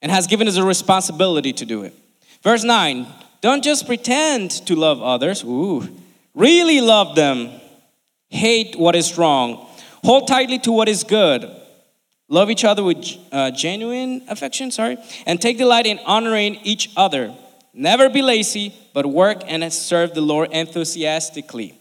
and 0.01 0.13
has 0.13 0.27
given 0.27 0.49
us 0.49 0.57
a 0.57 0.65
responsibility 0.65 1.53
to 1.53 1.65
do 1.65 1.83
it. 1.83 1.95
Verse 2.43 2.65
9 2.65 3.07
Don't 3.41 3.63
just 3.63 3.87
pretend 3.87 4.51
to 4.67 4.77
love 4.77 5.03
others, 5.03 5.45
ooh, 5.45 5.89
really 6.35 6.81
love 6.81 7.17
them. 7.17 7.51
Hate 8.31 8.77
what 8.77 8.95
is 8.95 9.17
wrong. 9.17 9.67
Hold 10.05 10.29
tightly 10.29 10.59
to 10.61 10.73
what 10.73 10.89
is 10.89 11.03
good. 11.03 11.51
Love 12.29 12.51
each 12.51 12.65
other 12.65 12.85
with 12.85 13.17
uh, 13.33 13.51
genuine 13.51 14.23
affection, 14.29 14.71
sorry, 14.71 14.99
and 15.25 15.41
take 15.41 15.57
delight 15.57 15.87
in 15.87 15.99
honoring 16.01 16.57
each 16.57 16.91
other. 16.95 17.35
Never 17.73 18.11
be 18.11 18.21
lazy, 18.21 18.75
but 18.93 19.07
work 19.07 19.43
and 19.47 19.73
serve 19.73 20.13
the 20.13 20.21
Lord 20.21 20.51
enthusiastically. 20.53 21.75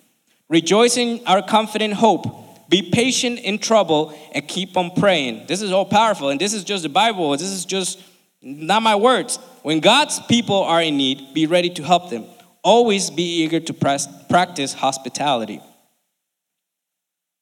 Rejoice 0.48 0.96
in 0.96 1.22
our 1.26 1.42
confident 1.42 1.96
hope 1.96 2.47
be 2.70 2.90
patient 2.92 3.40
in 3.40 3.60
trouble 3.60 4.18
and 4.34 4.48
keep 4.48 4.76
on 4.76 4.92
praying. 4.92 5.48
This 5.48 5.62
is 5.62 5.72
all 5.72 5.86
powerful, 5.86 6.30
and 6.30 6.40
this 6.40 6.54
is 6.54 6.64
just 6.64 6.84
the 6.84 6.90
Bible. 6.90 7.32
This 7.32 7.44
is 7.44 7.66
just 7.66 8.00
not 8.42 8.84
my 8.84 8.96
words. 8.96 9.38
When 9.64 9.80
God's 9.80 10.20
people 10.28 10.64
are 10.64 10.82
in 10.82 10.98
need, 10.98 11.34
be 11.34 11.46
ready 11.46 11.70
to 11.72 11.84
help 11.84 12.10
them. 12.10 12.26
Always 12.64 13.10
be 13.10 13.44
eager 13.44 13.60
to 13.60 13.74
practice 13.74 14.74
hospitality. 14.74 15.62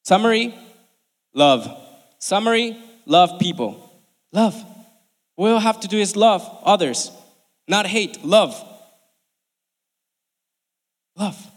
Summary 0.04 0.54
love. 1.34 1.68
Summary 2.20 2.78
love 3.06 3.40
people. 3.40 3.92
Love. 4.32 4.56
What 5.36 5.48
we 5.48 5.52
all 5.52 5.60
have 5.60 5.80
to 5.82 5.88
do 5.88 5.98
is 5.98 6.16
love 6.16 6.48
others, 6.64 7.12
not 7.68 7.88
hate, 7.88 8.24
love. 8.24 8.56
Love. 11.18 11.52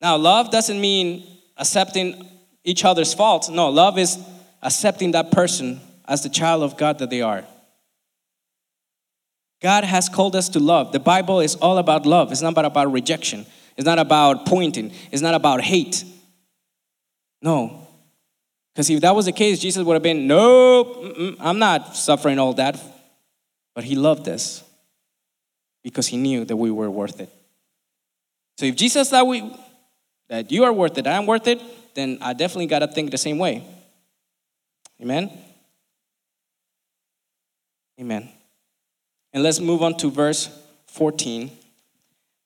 Now, 0.00 0.16
love 0.16 0.50
doesn't 0.50 0.80
mean 0.80 1.37
accepting 1.58 2.26
each 2.64 2.84
other's 2.84 3.12
faults. 3.12 3.48
No, 3.48 3.68
love 3.68 3.98
is 3.98 4.18
accepting 4.62 5.12
that 5.12 5.30
person 5.30 5.80
as 6.06 6.22
the 6.22 6.28
child 6.28 6.62
of 6.62 6.76
God 6.76 6.98
that 7.00 7.10
they 7.10 7.22
are. 7.22 7.44
God 9.60 9.84
has 9.84 10.08
called 10.08 10.36
us 10.36 10.48
to 10.50 10.60
love. 10.60 10.92
The 10.92 11.00
Bible 11.00 11.40
is 11.40 11.56
all 11.56 11.78
about 11.78 12.06
love. 12.06 12.30
It's 12.30 12.42
not 12.42 12.56
about 12.56 12.92
rejection. 12.92 13.44
It's 13.76 13.84
not 13.84 13.98
about 13.98 14.46
pointing. 14.46 14.92
It's 15.10 15.22
not 15.22 15.34
about 15.34 15.60
hate. 15.60 16.04
No. 17.42 17.86
Because 18.72 18.90
if 18.90 19.00
that 19.00 19.14
was 19.14 19.26
the 19.26 19.32
case, 19.32 19.58
Jesus 19.58 19.84
would 19.84 19.94
have 19.94 20.02
been, 20.02 20.28
nope, 20.28 21.36
I'm 21.40 21.58
not 21.58 21.96
suffering 21.96 22.38
all 22.38 22.52
that. 22.54 22.80
But 23.74 23.84
he 23.84 23.96
loved 23.96 24.28
us 24.28 24.62
because 25.82 26.06
he 26.06 26.16
knew 26.16 26.44
that 26.44 26.56
we 26.56 26.70
were 26.70 26.90
worth 26.90 27.20
it. 27.20 27.30
So 28.58 28.66
if 28.66 28.76
Jesus 28.76 29.10
thought 29.10 29.26
we, 29.26 29.52
that 30.28 30.50
you 30.50 30.64
are 30.64 30.72
worth 30.72 30.98
it, 30.98 31.06
I'm 31.06 31.26
worth 31.26 31.46
it, 31.46 31.60
then 31.94 32.18
I 32.20 32.32
definitely 32.32 32.66
got 32.66 32.80
to 32.80 32.88
think 32.88 33.10
the 33.10 33.18
same 33.18 33.38
way. 33.38 33.64
Amen? 35.00 35.30
Amen. 38.00 38.28
And 39.32 39.42
let's 39.42 39.60
move 39.60 39.82
on 39.82 39.96
to 39.98 40.10
verse 40.10 40.50
14. 40.88 41.50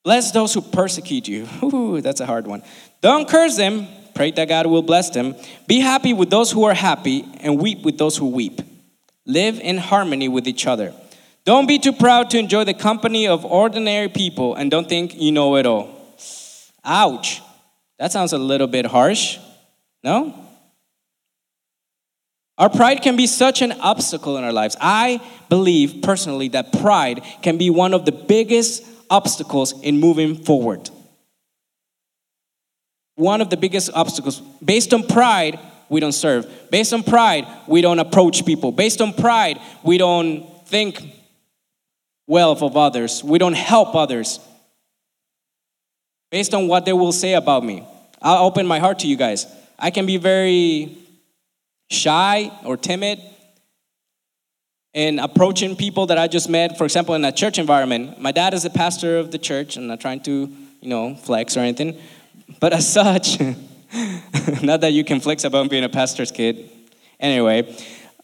Bless 0.03 0.31
those 0.31 0.53
who 0.53 0.61
persecute 0.61 1.27
you. 1.27 1.47
Ooh, 1.63 2.01
that's 2.01 2.19
a 2.19 2.25
hard 2.25 2.47
one. 2.47 2.63
Don't 3.01 3.27
curse 3.27 3.55
them. 3.55 3.87
Pray 4.13 4.31
that 4.31 4.47
God 4.47 4.67
will 4.67 4.81
bless 4.81 5.09
them. 5.09 5.35
Be 5.67 5.79
happy 5.79 6.13
with 6.13 6.29
those 6.29 6.51
who 6.51 6.65
are 6.65 6.73
happy 6.73 7.25
and 7.39 7.59
weep 7.59 7.83
with 7.83 7.97
those 7.97 8.17
who 8.17 8.27
weep. 8.27 8.61
Live 9.25 9.59
in 9.59 9.77
harmony 9.77 10.27
with 10.27 10.47
each 10.47 10.67
other. 10.67 10.93
Don't 11.45 11.67
be 11.67 11.79
too 11.79 11.93
proud 11.93 12.29
to 12.31 12.37
enjoy 12.37 12.63
the 12.63 12.73
company 12.73 13.27
of 13.27 13.43
ordinary 13.43 14.09
people 14.09 14.55
and 14.55 14.69
don't 14.69 14.87
think 14.87 15.15
you 15.15 15.31
know 15.31 15.55
it 15.55 15.65
all. 15.65 15.89
Ouch. 16.85 17.41
That 18.03 18.11
sounds 18.11 18.33
a 18.33 18.37
little 18.37 18.67
bit 18.67 18.85
harsh. 18.85 19.37
No? 20.03 20.35
Our 22.57 22.69
pride 22.69 23.01
can 23.01 23.15
be 23.15 23.27
such 23.27 23.61
an 23.61 23.71
obstacle 23.79 24.35
in 24.35 24.43
our 24.43 24.51
lives. 24.51 24.75
I 24.81 25.21
believe 25.47 26.01
personally 26.01 26.49
that 26.49 26.73
pride 26.81 27.23
can 27.41 27.57
be 27.57 27.69
one 27.69 27.93
of 27.93 28.03
the 28.03 28.11
biggest 28.11 28.83
obstacles 29.09 29.81
in 29.83 30.01
moving 30.01 30.35
forward. 30.35 30.89
One 33.15 33.39
of 33.39 33.49
the 33.49 33.55
biggest 33.55 33.89
obstacles. 33.93 34.41
Based 34.61 34.93
on 34.93 35.07
pride, 35.07 35.57
we 35.87 36.01
don't 36.01 36.11
serve. 36.11 36.45
Based 36.69 36.91
on 36.91 37.03
pride, 37.03 37.47
we 37.67 37.79
don't 37.79 37.99
approach 37.99 38.45
people. 38.45 38.73
Based 38.73 38.99
on 38.99 39.13
pride, 39.13 39.61
we 39.81 39.97
don't 39.97 40.45
think 40.67 41.01
well 42.27 42.51
of 42.51 42.75
others. 42.75 43.23
We 43.23 43.39
don't 43.39 43.55
help 43.55 43.95
others. 43.95 44.41
Based 46.31 46.53
on 46.53 46.67
what 46.67 46.83
they 46.83 46.91
will 46.91 47.13
say 47.13 47.35
about 47.35 47.63
me. 47.63 47.87
I'll 48.23 48.45
open 48.45 48.65
my 48.65 48.79
heart 48.79 48.99
to 48.99 49.07
you 49.07 49.17
guys. 49.17 49.45
I 49.77 49.91
can 49.91 50.05
be 50.05 50.17
very 50.17 50.97
shy 51.91 52.49
or 52.63 52.77
timid 52.77 53.19
in 54.93 55.19
approaching 55.19 55.75
people 55.75 56.05
that 56.05 56.17
I 56.17 56.27
just 56.27 56.49
met, 56.49 56.77
for 56.77 56.85
example, 56.85 57.15
in 57.15 57.25
a 57.25 57.31
church 57.31 57.57
environment. 57.57 58.19
My 58.19 58.31
dad 58.31 58.53
is 58.53 58.63
a 58.63 58.69
pastor 58.69 59.17
of 59.17 59.31
the 59.31 59.37
church, 59.37 59.75
I'm 59.75 59.87
not 59.87 59.99
trying 59.99 60.21
to, 60.21 60.49
you 60.81 60.89
know, 60.89 61.15
flex 61.15 61.57
or 61.57 61.61
anything. 61.61 61.99
But 62.59 62.73
as 62.73 62.87
such, 62.87 63.39
not 64.61 64.81
that 64.81 64.93
you 64.93 65.03
can 65.03 65.19
flex 65.19 65.43
about 65.43 65.69
being 65.69 65.83
a 65.83 65.89
pastor's 65.89 66.31
kid. 66.31 66.69
Anyway, 67.19 67.75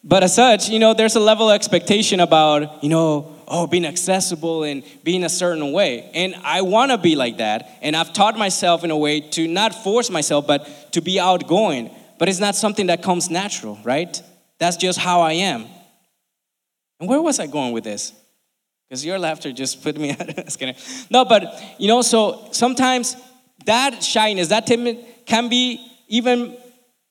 but 0.03 0.23
as 0.23 0.33
such, 0.33 0.69
you 0.69 0.79
know, 0.79 0.93
there's 0.93 1.15
a 1.15 1.19
level 1.19 1.49
of 1.49 1.55
expectation 1.55 2.19
about, 2.19 2.83
you 2.83 2.89
know, 2.89 3.35
oh, 3.49 3.67
being 3.67 3.85
accessible 3.85 4.63
and 4.63 4.83
being 5.03 5.23
a 5.23 5.29
certain 5.29 5.71
way. 5.71 6.09
And 6.13 6.35
I 6.43 6.61
want 6.61 6.91
to 6.91 6.97
be 6.97 7.15
like 7.15 7.37
that. 7.37 7.69
And 7.81 7.95
I've 7.95 8.13
taught 8.13 8.37
myself 8.37 8.83
in 8.83 8.91
a 8.91 8.97
way 8.97 9.21
to 9.21 9.47
not 9.47 9.73
force 9.73 10.09
myself, 10.09 10.45
but 10.47 10.93
to 10.93 11.01
be 11.01 11.19
outgoing. 11.19 11.89
But 12.19 12.29
it's 12.29 12.39
not 12.39 12.55
something 12.55 12.87
that 12.87 13.01
comes 13.01 13.29
natural, 13.29 13.79
right? 13.83 14.21
That's 14.59 14.77
just 14.77 14.99
how 14.99 15.21
I 15.21 15.33
am. 15.33 15.65
And 16.99 17.09
where 17.09 17.21
was 17.21 17.39
I 17.39 17.47
going 17.47 17.73
with 17.73 17.83
this? 17.83 18.13
Because 18.87 19.05
your 19.05 19.17
laughter 19.19 19.51
just 19.51 19.83
put 19.83 19.97
me 19.97 20.11
out. 20.19 21.07
no, 21.09 21.25
but 21.25 21.61
you 21.77 21.87
know, 21.87 22.01
so 22.01 22.49
sometimes 22.51 23.15
that 23.65 24.03
shyness, 24.03 24.49
that 24.49 24.67
timid, 24.67 25.05
can 25.25 25.49
be 25.49 25.85
even 26.07 26.57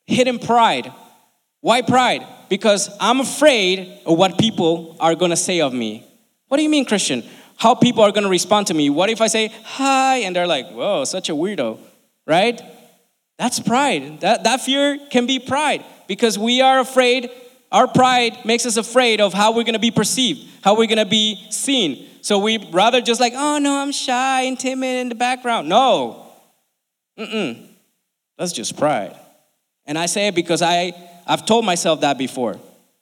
hidden 0.07 0.39
pride. 0.39 0.93
Why 1.61 1.83
pride? 1.83 2.27
Because 2.49 2.91
I'm 3.01 3.21
afraid 3.21 4.01
of 4.07 4.19
what 4.19 4.39
people 4.39 4.97
are 5.01 5.15
gonna 5.15 5.37
say 5.37 5.61
of 5.61 5.73
me. 5.73 6.08
What 6.49 6.57
do 6.57 6.63
you 6.63 6.69
mean, 6.69 6.85
Christian? 6.85 7.23
How 7.57 7.75
people 7.75 8.03
are 8.03 8.13
gonna 8.13 8.29
respond 8.29 8.67
to 8.69 8.75
me? 8.75 8.91
What 8.91 9.11
if 9.11 9.21
I 9.21 9.27
say 9.27 9.53
hi 9.65 10.19
and 10.19 10.35
they're 10.35 10.47
like, 10.47 10.71
whoa, 10.71 11.05
such 11.05 11.29
a 11.29 11.33
weirdo, 11.33 11.79
right? 12.27 12.61
That's 13.39 13.61
pride. 13.61 14.21
That, 14.21 14.45
that 14.45 14.61
fear 14.63 14.99
can 15.11 15.27
be 15.27 15.39
pride 15.39 15.85
because 16.07 16.39
we 16.39 16.61
are 16.61 16.81
afraid. 16.81 17.31
Our 17.71 17.87
pride 17.87 18.45
makes 18.45 18.65
us 18.67 18.77
afraid 18.77 19.21
of 19.21 19.33
how 19.33 19.55
we're 19.55 19.65
gonna 19.65 19.79
be 19.79 19.91
perceived, 19.91 20.49
how 20.63 20.77
we're 20.77 20.89
gonna 20.89 21.05
be 21.05 21.47
seen. 21.51 22.07
So 22.23 22.39
we 22.39 22.59
rather 22.73 23.01
just 23.01 23.21
like, 23.21 23.35
oh 23.37 23.59
no, 23.59 23.77
I'm 23.77 23.93
shy 23.93 24.43
and 24.43 24.59
timid 24.59 25.01
in 25.01 25.09
the 25.09 25.15
background. 25.15 25.69
No. 25.69 26.27
Mm-mm. 27.19 27.67
That's 28.37 28.53
just 28.53 28.77
pride. 28.77 29.17
And 29.85 29.99
I 29.99 30.07
say 30.07 30.29
it 30.29 30.35
because 30.35 30.63
I, 30.63 30.93
I've 31.27 31.45
told 31.45 31.65
myself 31.65 32.03
that 32.03 32.19
before. 32.19 32.57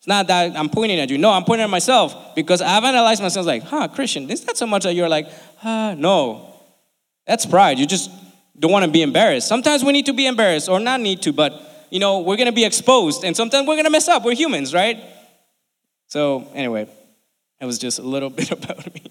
It's 0.07 0.09
not 0.09 0.29
that 0.29 0.57
I'm 0.57 0.69
pointing 0.69 1.01
at 1.01 1.11
you. 1.11 1.19
No, 1.19 1.33
I'm 1.33 1.43
pointing 1.43 1.65
at 1.65 1.71
myself 1.71 2.37
because 2.37 2.63
I've 2.63 2.85
analyzed 2.85 3.21
myself 3.21 3.45
like, 3.45 3.65
huh, 3.65 3.89
Christian, 3.89 4.31
it's 4.31 4.47
not 4.47 4.57
so 4.57 4.65
much 4.65 4.85
that 4.85 4.95
you're 4.95 5.09
like, 5.09 5.27
ah, 5.65 5.97
no. 5.99 6.55
That's 7.27 7.45
pride. 7.45 7.81
You 7.81 7.87
just 7.87 8.09
don't 8.57 8.71
want 8.71 8.85
to 8.85 8.91
be 8.93 9.03
embarrassed. 9.03 9.49
Sometimes 9.49 9.83
we 9.83 9.91
need 9.91 10.07
to 10.07 10.13
be 10.13 10.29
embarrassed 10.29 10.69
or 10.69 10.79
not 10.79 11.01
need 11.01 11.23
to, 11.23 11.33
but 11.33 11.89
you 11.91 11.99
know, 11.99 12.21
we're 12.21 12.37
going 12.37 12.47
to 12.47 12.53
be 12.53 12.65
exposed 12.65 13.25
and 13.25 13.37
sometimes 13.37 13.67
we're 13.67 13.75
going 13.75 13.85
to 13.85 13.91
mess 13.91 14.07
up. 14.07 14.25
We're 14.25 14.37
humans, 14.37 14.73
right? 14.73 15.03
So, 16.07 16.47
anyway, 16.55 16.89
it 17.61 17.65
was 17.65 17.77
just 17.77 17.99
a 17.99 18.03
little 18.03 18.31
bit 18.39 18.53
about 18.53 18.95
me. 18.95 19.11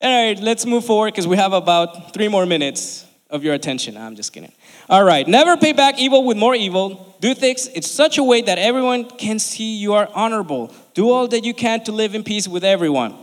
All 0.00 0.28
right, 0.28 0.40
let's 0.40 0.64
move 0.64 0.86
forward 0.86 1.12
because 1.12 1.26
we 1.26 1.36
have 1.36 1.52
about 1.52 2.14
three 2.14 2.28
more 2.28 2.46
minutes 2.46 3.04
of 3.28 3.44
your 3.44 3.52
attention. 3.52 3.98
I'm 3.98 4.16
just 4.16 4.32
kidding. 4.32 4.52
All 4.90 5.04
right, 5.04 5.26
never 5.28 5.56
pay 5.56 5.72
back 5.72 6.00
evil 6.00 6.24
with 6.24 6.36
more 6.36 6.52
evil. 6.52 7.16
Do 7.20 7.32
things 7.32 7.68
in 7.68 7.82
such 7.82 8.18
a 8.18 8.24
way 8.24 8.42
that 8.42 8.58
everyone 8.58 9.04
can 9.08 9.38
see 9.38 9.76
you 9.76 9.92
are 9.94 10.08
honorable. 10.12 10.74
Do 10.94 11.10
all 11.10 11.28
that 11.28 11.44
you 11.44 11.54
can 11.54 11.84
to 11.84 11.92
live 11.92 12.16
in 12.16 12.24
peace 12.24 12.48
with 12.48 12.64
everyone. 12.64 13.14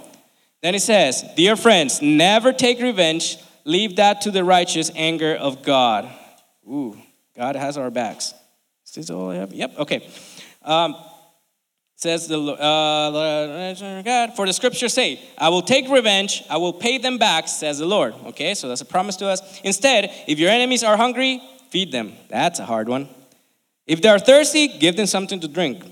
Then 0.63 0.75
it 0.75 0.81
says, 0.81 1.25
Dear 1.35 1.57
friends, 1.57 2.01
never 2.01 2.53
take 2.53 2.79
revenge. 2.79 3.37
Leave 3.65 3.97
that 3.97 4.21
to 4.21 4.31
the 4.31 4.45
righteous 4.45 4.91
anger 4.95 5.35
of 5.35 5.61
God. 5.61 6.09
Ooh, 6.65 6.97
God 7.35 7.57
has 7.57 7.77
our 7.77 7.91
backs. 7.91 8.33
Is 8.85 8.93
this 8.93 9.09
all 9.09 9.31
I 9.31 9.35
have? 9.35 9.51
Yep, 9.51 9.79
okay. 9.79 10.09
Um, 10.63 10.95
says 11.97 12.29
the 12.29 12.39
uh, 12.39 14.01
God, 14.03 14.35
for 14.37 14.45
the 14.45 14.53
scriptures 14.53 14.93
say, 14.93 15.19
I 15.37 15.49
will 15.49 15.63
take 15.63 15.89
revenge, 15.89 16.43
I 16.49 16.57
will 16.57 16.71
pay 16.71 16.97
them 16.97 17.17
back, 17.17 17.49
says 17.49 17.79
the 17.79 17.85
Lord. 17.85 18.13
Okay, 18.27 18.53
so 18.53 18.69
that's 18.69 18.79
a 18.79 18.85
promise 18.85 19.17
to 19.17 19.27
us. 19.27 19.59
Instead, 19.65 20.13
if 20.27 20.39
your 20.39 20.49
enemies 20.49 20.83
are 20.83 20.95
hungry, 20.95 21.41
feed 21.69 21.91
them. 21.91 22.13
That's 22.29 22.59
a 22.59 22.65
hard 22.65 22.89
one. 22.89 23.09
If 23.85 24.01
they 24.01 24.09
are 24.09 24.19
thirsty, 24.19 24.67
give 24.67 24.95
them 24.95 25.05
something 25.05 25.39
to 25.39 25.47
drink. 25.47 25.83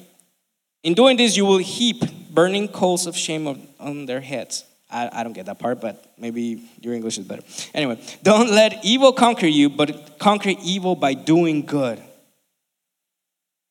In 0.83 0.93
doing 0.93 1.17
this, 1.17 1.37
you 1.37 1.45
will 1.45 1.57
heap 1.57 2.03
burning 2.29 2.67
coals 2.67 3.07
of 3.07 3.15
shame 3.15 3.47
on 3.79 4.05
their 4.05 4.21
heads. 4.21 4.65
I, 4.91 5.09
I 5.11 5.23
don't 5.23 5.33
get 5.33 5.47
that 5.47 5.59
part, 5.59 5.81
but 5.81 6.13
maybe 6.17 6.61
your 6.81 6.93
English 6.93 7.17
is 7.17 7.25
better. 7.25 7.43
Anyway, 7.73 7.99
don't 8.21 8.51
let 8.51 8.83
evil 8.85 9.13
conquer 9.13 9.47
you, 9.47 9.69
but 9.69 10.19
conquer 10.19 10.53
evil 10.61 10.95
by 10.95 11.13
doing 11.13 11.65
good. 11.65 12.01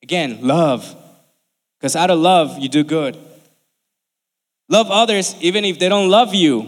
Again, 0.03 0.41
love 0.43 0.97
because 1.79 1.97
out 1.97 2.11
of 2.11 2.19
love, 2.19 2.59
you 2.59 2.69
do 2.69 2.83
good. 2.83 3.17
Love 4.69 4.91
others 4.91 5.35
even 5.41 5.65
if 5.65 5.79
they 5.79 5.89
don't 5.89 6.09
love 6.09 6.35
you. 6.35 6.67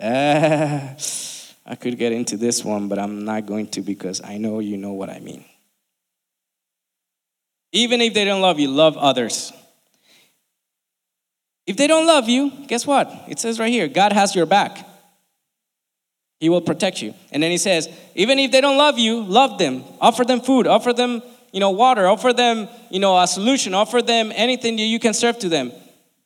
Uh, 0.00 0.94
I 1.64 1.74
could 1.76 1.96
get 1.98 2.12
into 2.12 2.36
this 2.36 2.64
one, 2.64 2.88
but 2.88 2.98
I'm 2.98 3.24
not 3.24 3.46
going 3.46 3.68
to 3.68 3.82
because 3.82 4.20
I 4.22 4.38
know 4.38 4.58
you 4.58 4.76
know 4.76 4.92
what 4.92 5.10
I 5.10 5.20
mean. 5.20 5.44
Even 7.72 8.00
if 8.00 8.14
they 8.14 8.24
don't 8.24 8.42
love 8.42 8.58
you, 8.58 8.68
love 8.68 8.96
others. 8.96 9.52
If 11.66 11.76
they 11.76 11.86
don't 11.86 12.06
love 12.06 12.28
you, 12.28 12.50
guess 12.66 12.86
what? 12.86 13.10
It 13.28 13.38
says 13.38 13.58
right 13.58 13.70
here 13.70 13.88
God 13.88 14.12
has 14.12 14.34
your 14.34 14.46
back. 14.46 14.88
He 16.40 16.48
will 16.48 16.60
protect 16.60 17.00
you. 17.00 17.14
And 17.30 17.40
then 17.40 17.52
he 17.52 17.58
says, 17.58 17.88
even 18.16 18.40
if 18.40 18.50
they 18.50 18.60
don't 18.60 18.76
love 18.76 18.98
you, 18.98 19.22
love 19.22 19.58
them. 19.58 19.84
Offer 20.00 20.24
them 20.24 20.40
food, 20.40 20.66
offer 20.66 20.92
them 20.92 21.22
you 21.52 21.60
know, 21.60 21.70
water, 21.70 22.08
offer 22.08 22.32
them, 22.32 22.68
you 22.90 22.98
know, 22.98 23.18
a 23.20 23.26
solution, 23.26 23.74
offer 23.74 24.02
them 24.02 24.32
anything 24.34 24.76
that 24.76 24.82
you 24.82 24.98
can 24.98 25.14
serve 25.14 25.38
to 25.40 25.48
them. 25.48 25.70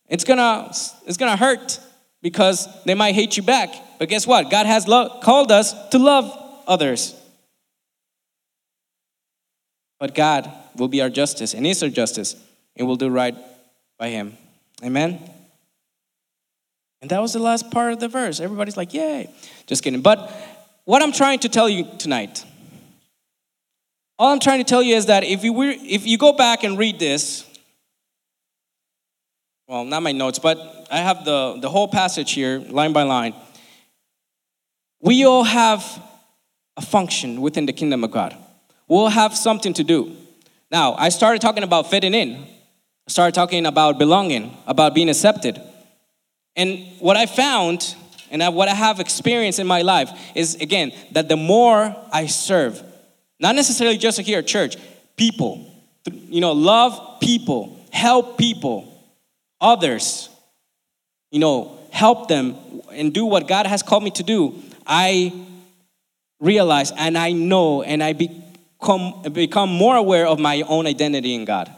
It's 0.09 0.25
gonna, 0.25 0.69
it's 1.05 1.17
gonna 1.17 1.37
hurt 1.37 1.81
because 2.27 2.67
they 2.83 2.95
might 2.97 3.15
hate 3.15 3.37
you 3.37 3.43
back. 3.45 3.73
But 4.01 4.09
guess 4.09 4.27
what? 4.27 4.51
God 4.51 4.67
has 4.67 4.89
lo- 4.89 5.21
called 5.23 5.53
us 5.53 5.73
to 5.91 5.99
love 6.01 6.25
others. 6.67 7.15
But 10.01 10.13
God 10.17 10.51
will 10.75 10.89
be 10.89 11.01
our 11.03 11.09
justice 11.09 11.55
and 11.55 11.65
is 11.65 11.85
our 11.85 11.89
justice, 11.89 12.35
and 12.75 12.89
we'll 12.89 12.97
do 12.97 13.09
right 13.11 13.37
by 13.97 14.09
Him. 14.09 14.37
Amen. 14.83 15.21
And 17.01 17.13
that 17.13 17.23
was 17.23 17.33
the 17.33 17.39
last 17.39 17.71
part 17.71 17.93
of 17.93 18.01
the 18.01 18.09
verse. 18.09 18.41
Everybody's 18.41 18.77
like, 18.77 18.93
yay. 18.93 19.33
Just 19.69 19.85
kidding. 19.85 20.01
But 20.01 20.29
what 20.85 21.05
I'm 21.05 21.13
trying 21.13 21.39
to 21.41 21.49
tell 21.49 21.69
you 21.69 21.87
tonight, 21.97 22.45
all 24.19 24.33
I'm 24.33 24.41
trying 24.41 24.59
to 24.59 24.65
tell 24.65 24.83
you 24.83 24.97
is 24.97 25.07
that 25.07 25.23
if 25.23 25.45
you, 25.45 25.53
were, 25.53 25.73
if 25.79 26.05
you 26.09 26.19
go 26.19 26.33
back 26.33 26.65
and 26.65 26.77
read 26.77 26.99
this, 26.99 27.47
well, 29.69 29.85
not 29.85 30.03
my 30.03 30.13
notes, 30.13 30.39
but 30.39 30.87
I 30.91 30.99
have 30.99 31.25
the, 31.25 31.59
the 31.61 31.69
whole 31.69 31.89
passage 31.89 32.33
here, 32.33 32.59
line 32.59 32.93
by 32.93 33.03
line. 33.03 33.35
We 35.01 35.25
all 35.25 35.45
have 35.45 35.85
a 36.77 36.83
function 36.83 37.41
within 37.41 37.67
the 37.67 37.73
kingdom 37.73 38.05
of 38.05 38.11
God. 38.13 38.37
We'll 38.87 39.09
have 39.09 39.37
something 39.37 39.75
to 39.75 39.85
do. 39.85 40.15
Now, 40.71 40.95
I 40.95 41.09
started 41.09 41.41
talking 41.41 41.65
about 41.65 41.91
fitting 41.91 42.15
in. 42.15 42.37
I 42.37 43.11
started 43.11 43.35
talking 43.35 43.67
about 43.67 43.99
belonging, 43.99 44.57
about 44.67 44.95
being 44.95 45.09
accepted. 45.09 45.61
And 46.55 46.87
what 47.01 47.17
I 47.17 47.27
found, 47.27 47.95
and 48.31 48.43
what 48.55 48.69
I 48.69 48.75
have 48.75 49.01
experienced 49.01 49.59
in 49.59 49.67
my 49.67 49.83
life, 49.83 50.11
is 50.35 50.55
again, 50.57 50.93
that 51.13 51.29
the 51.29 51.37
more 51.37 51.95
I 52.13 52.27
serve, 52.27 52.83
not 53.41 53.55
necessarily 53.55 53.99
just 53.99 54.21
here 54.21 54.39
at 54.39 54.47
church, 54.47 54.77
people, 55.17 55.71
you 56.05 56.41
know, 56.41 56.53
love 56.53 57.21
people, 57.21 57.85
help 57.91 58.39
people, 58.39 58.96
others, 59.61 60.29
you 61.31 61.39
know, 61.39 61.79
help 61.91 62.29
them 62.29 62.57
and 62.93 63.13
do 63.13 63.27
what 63.27 63.49
God 63.49 63.67
has 63.67 63.83
called 63.83 64.05
me 64.05 64.11
to 64.13 64.23
do, 64.23 64.55
I 64.87 65.33
realize 66.41 66.93
and 66.97 67.17
I 67.17 67.33
know 67.33 67.83
and 67.83 68.03
I 68.03 68.13
become, 68.13 69.23
become 69.33 69.71
more 69.71 69.97
aware 69.97 70.27
of 70.27 70.39
my 70.39 70.63
own 70.63 70.87
identity 70.87 71.35
in 71.35 71.45
God. 71.45 71.73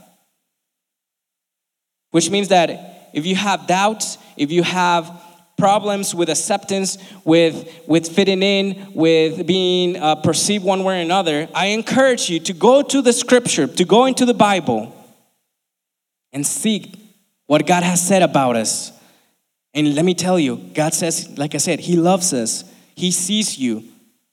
Which 2.11 2.31
means 2.31 2.49
that 2.49 3.11
if 3.12 3.27
you 3.27 3.37
have 3.37 3.67
doubts, 3.67 4.19
if 4.37 4.51
you 4.51 4.62
have 4.62 5.11
problems 5.57 6.14
with 6.14 6.31
acceptance, 6.31 6.99
with, 7.25 7.69
with 7.87 8.09
fitting 8.09 8.43
in, 8.43 8.93
with 8.95 9.47
being 9.47 9.97
uh, 9.97 10.14
perceived 10.17 10.64
one 10.64 10.85
way 10.85 11.01
or 11.01 11.03
another, 11.03 11.49
I 11.55 11.67
encourage 11.67 12.31
you 12.31 12.38
to 12.41 12.53
go 12.53 12.83
to 12.83 13.03
the 13.03 13.12
scripture, 13.12 13.67
to 13.67 13.85
go 13.85 14.07
into 14.07 14.25
the 14.25 14.35
Bible 14.35 14.95
and 16.33 16.47
seek 16.47 17.08
what 17.49 17.67
God 17.67 17.83
has 17.83 18.07
said 18.07 18.23
about 18.23 18.55
us. 18.55 18.93
And 19.75 19.95
let 19.95 20.05
me 20.05 20.15
tell 20.15 20.39
you, 20.39 20.57
God 20.75 20.95
says, 20.95 21.37
like 21.37 21.55
I 21.55 21.59
said, 21.59 21.81
He 21.81 21.97
loves 21.97 22.33
us, 22.33 22.63
He 22.95 23.11
sees 23.11 23.59
you, 23.59 23.85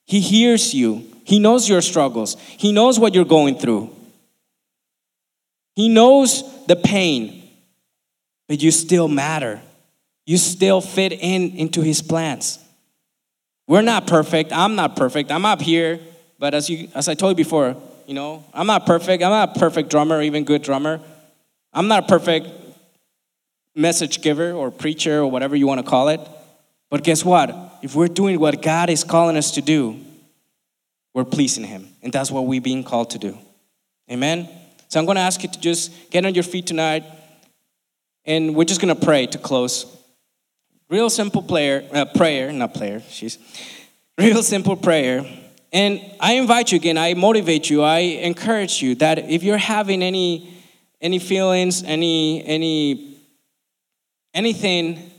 He 0.06 0.20
hears 0.20 0.74
you, 0.74 1.08
He 1.24 1.40
knows 1.40 1.68
your 1.68 1.82
struggles, 1.82 2.38
He 2.58 2.72
knows 2.72 3.00
what 3.00 3.16
you're 3.16 3.26
going 3.26 3.58
through. 3.58 3.90
He 5.76 5.90
knows 5.90 6.44
the 6.68 6.76
pain, 6.76 7.50
but 8.48 8.62
you 8.62 8.72
still 8.72 9.08
matter. 9.08 9.62
You 10.26 10.38
still 10.38 10.82
fit 10.82 11.12
in 11.14 11.52
into 11.52 11.82
His 11.82 12.02
plans. 12.02 12.60
We're 13.68 13.82
not 13.82 14.08
perfect. 14.08 14.52
I'm 14.52 14.76
not 14.76 14.96
perfect. 14.96 15.32
I'm 15.32 15.46
up 15.46 15.62
here, 15.62 16.00
but 16.38 16.54
as 16.54 16.70
you 16.70 16.90
as 16.94 17.08
I 17.08 17.14
told 17.14 17.38
you 17.38 17.44
before, 17.44 17.76
you 18.08 18.14
know, 18.14 18.44
I'm 18.54 18.68
not 18.68 18.86
perfect. 18.86 19.24
I'm 19.24 19.30
not 19.30 19.56
a 19.56 19.60
perfect 19.60 19.90
drummer, 19.90 20.22
even 20.22 20.44
good 20.44 20.64
drummer. 20.64 21.00
I'm 21.74 21.88
not 21.88 22.08
perfect 22.08 22.65
message 23.76 24.22
giver 24.22 24.54
or 24.54 24.72
preacher 24.72 25.20
or 25.20 25.28
whatever 25.28 25.56
you 25.56 25.68
want 25.68 25.84
to 25.84 25.90
call 25.90 26.10
it. 26.10 26.22
But 26.90 27.04
guess 27.04 27.26
what? 27.26 27.80
If 27.82 27.96
we're 27.96 28.08
doing 28.08 28.40
what 28.40 28.62
God 28.62 28.90
is 28.90 29.04
calling 29.04 29.38
us 29.38 29.52
to 29.52 29.62
do, 29.62 30.00
we're 31.14 31.26
pleasing 31.26 31.64
Him. 31.64 31.88
And 32.02 32.12
that's 32.12 32.32
what 32.32 32.46
we're 32.46 32.62
being 32.62 32.84
called 32.84 33.12
to 33.12 33.20
do. 33.20 33.38
Amen? 34.10 34.48
So 34.90 35.00
I'm 35.00 35.06
going 35.06 35.16
to 35.16 35.22
ask 35.22 35.44
you 35.44 35.50
to 35.50 35.60
just 35.60 36.12
get 36.12 36.26
on 36.26 36.34
your 36.34 36.44
feet 36.44 36.68
tonight. 36.68 37.04
And 38.26 38.56
we're 38.56 38.66
just 38.66 38.82
going 38.82 38.96
to 38.96 39.06
pray 39.06 39.28
to 39.28 39.38
close. 39.38 39.86
Real 40.90 41.10
simple 41.10 41.42
prayer, 41.42 41.84
uh, 41.92 42.06
prayer, 42.06 42.52
not 42.52 42.76
prayer, 42.76 43.02
she's 43.10 43.40
real 44.18 44.44
simple 44.44 44.76
prayer. 44.76 45.26
And 45.74 46.00
I 46.20 46.34
invite 46.34 46.72
you 46.72 46.78
again, 46.78 46.98
I 46.98 47.16
motivate 47.16 47.70
you, 47.70 47.82
I 47.82 48.00
encourage 48.00 48.82
you 48.82 48.96
that 48.96 49.18
if 49.30 49.44
you're 49.44 49.58
having 49.58 50.04
any 50.04 50.54
any 51.02 51.20
feelings, 51.20 51.84
any 51.84 52.44
any 52.46 53.15
anything 54.36 55.12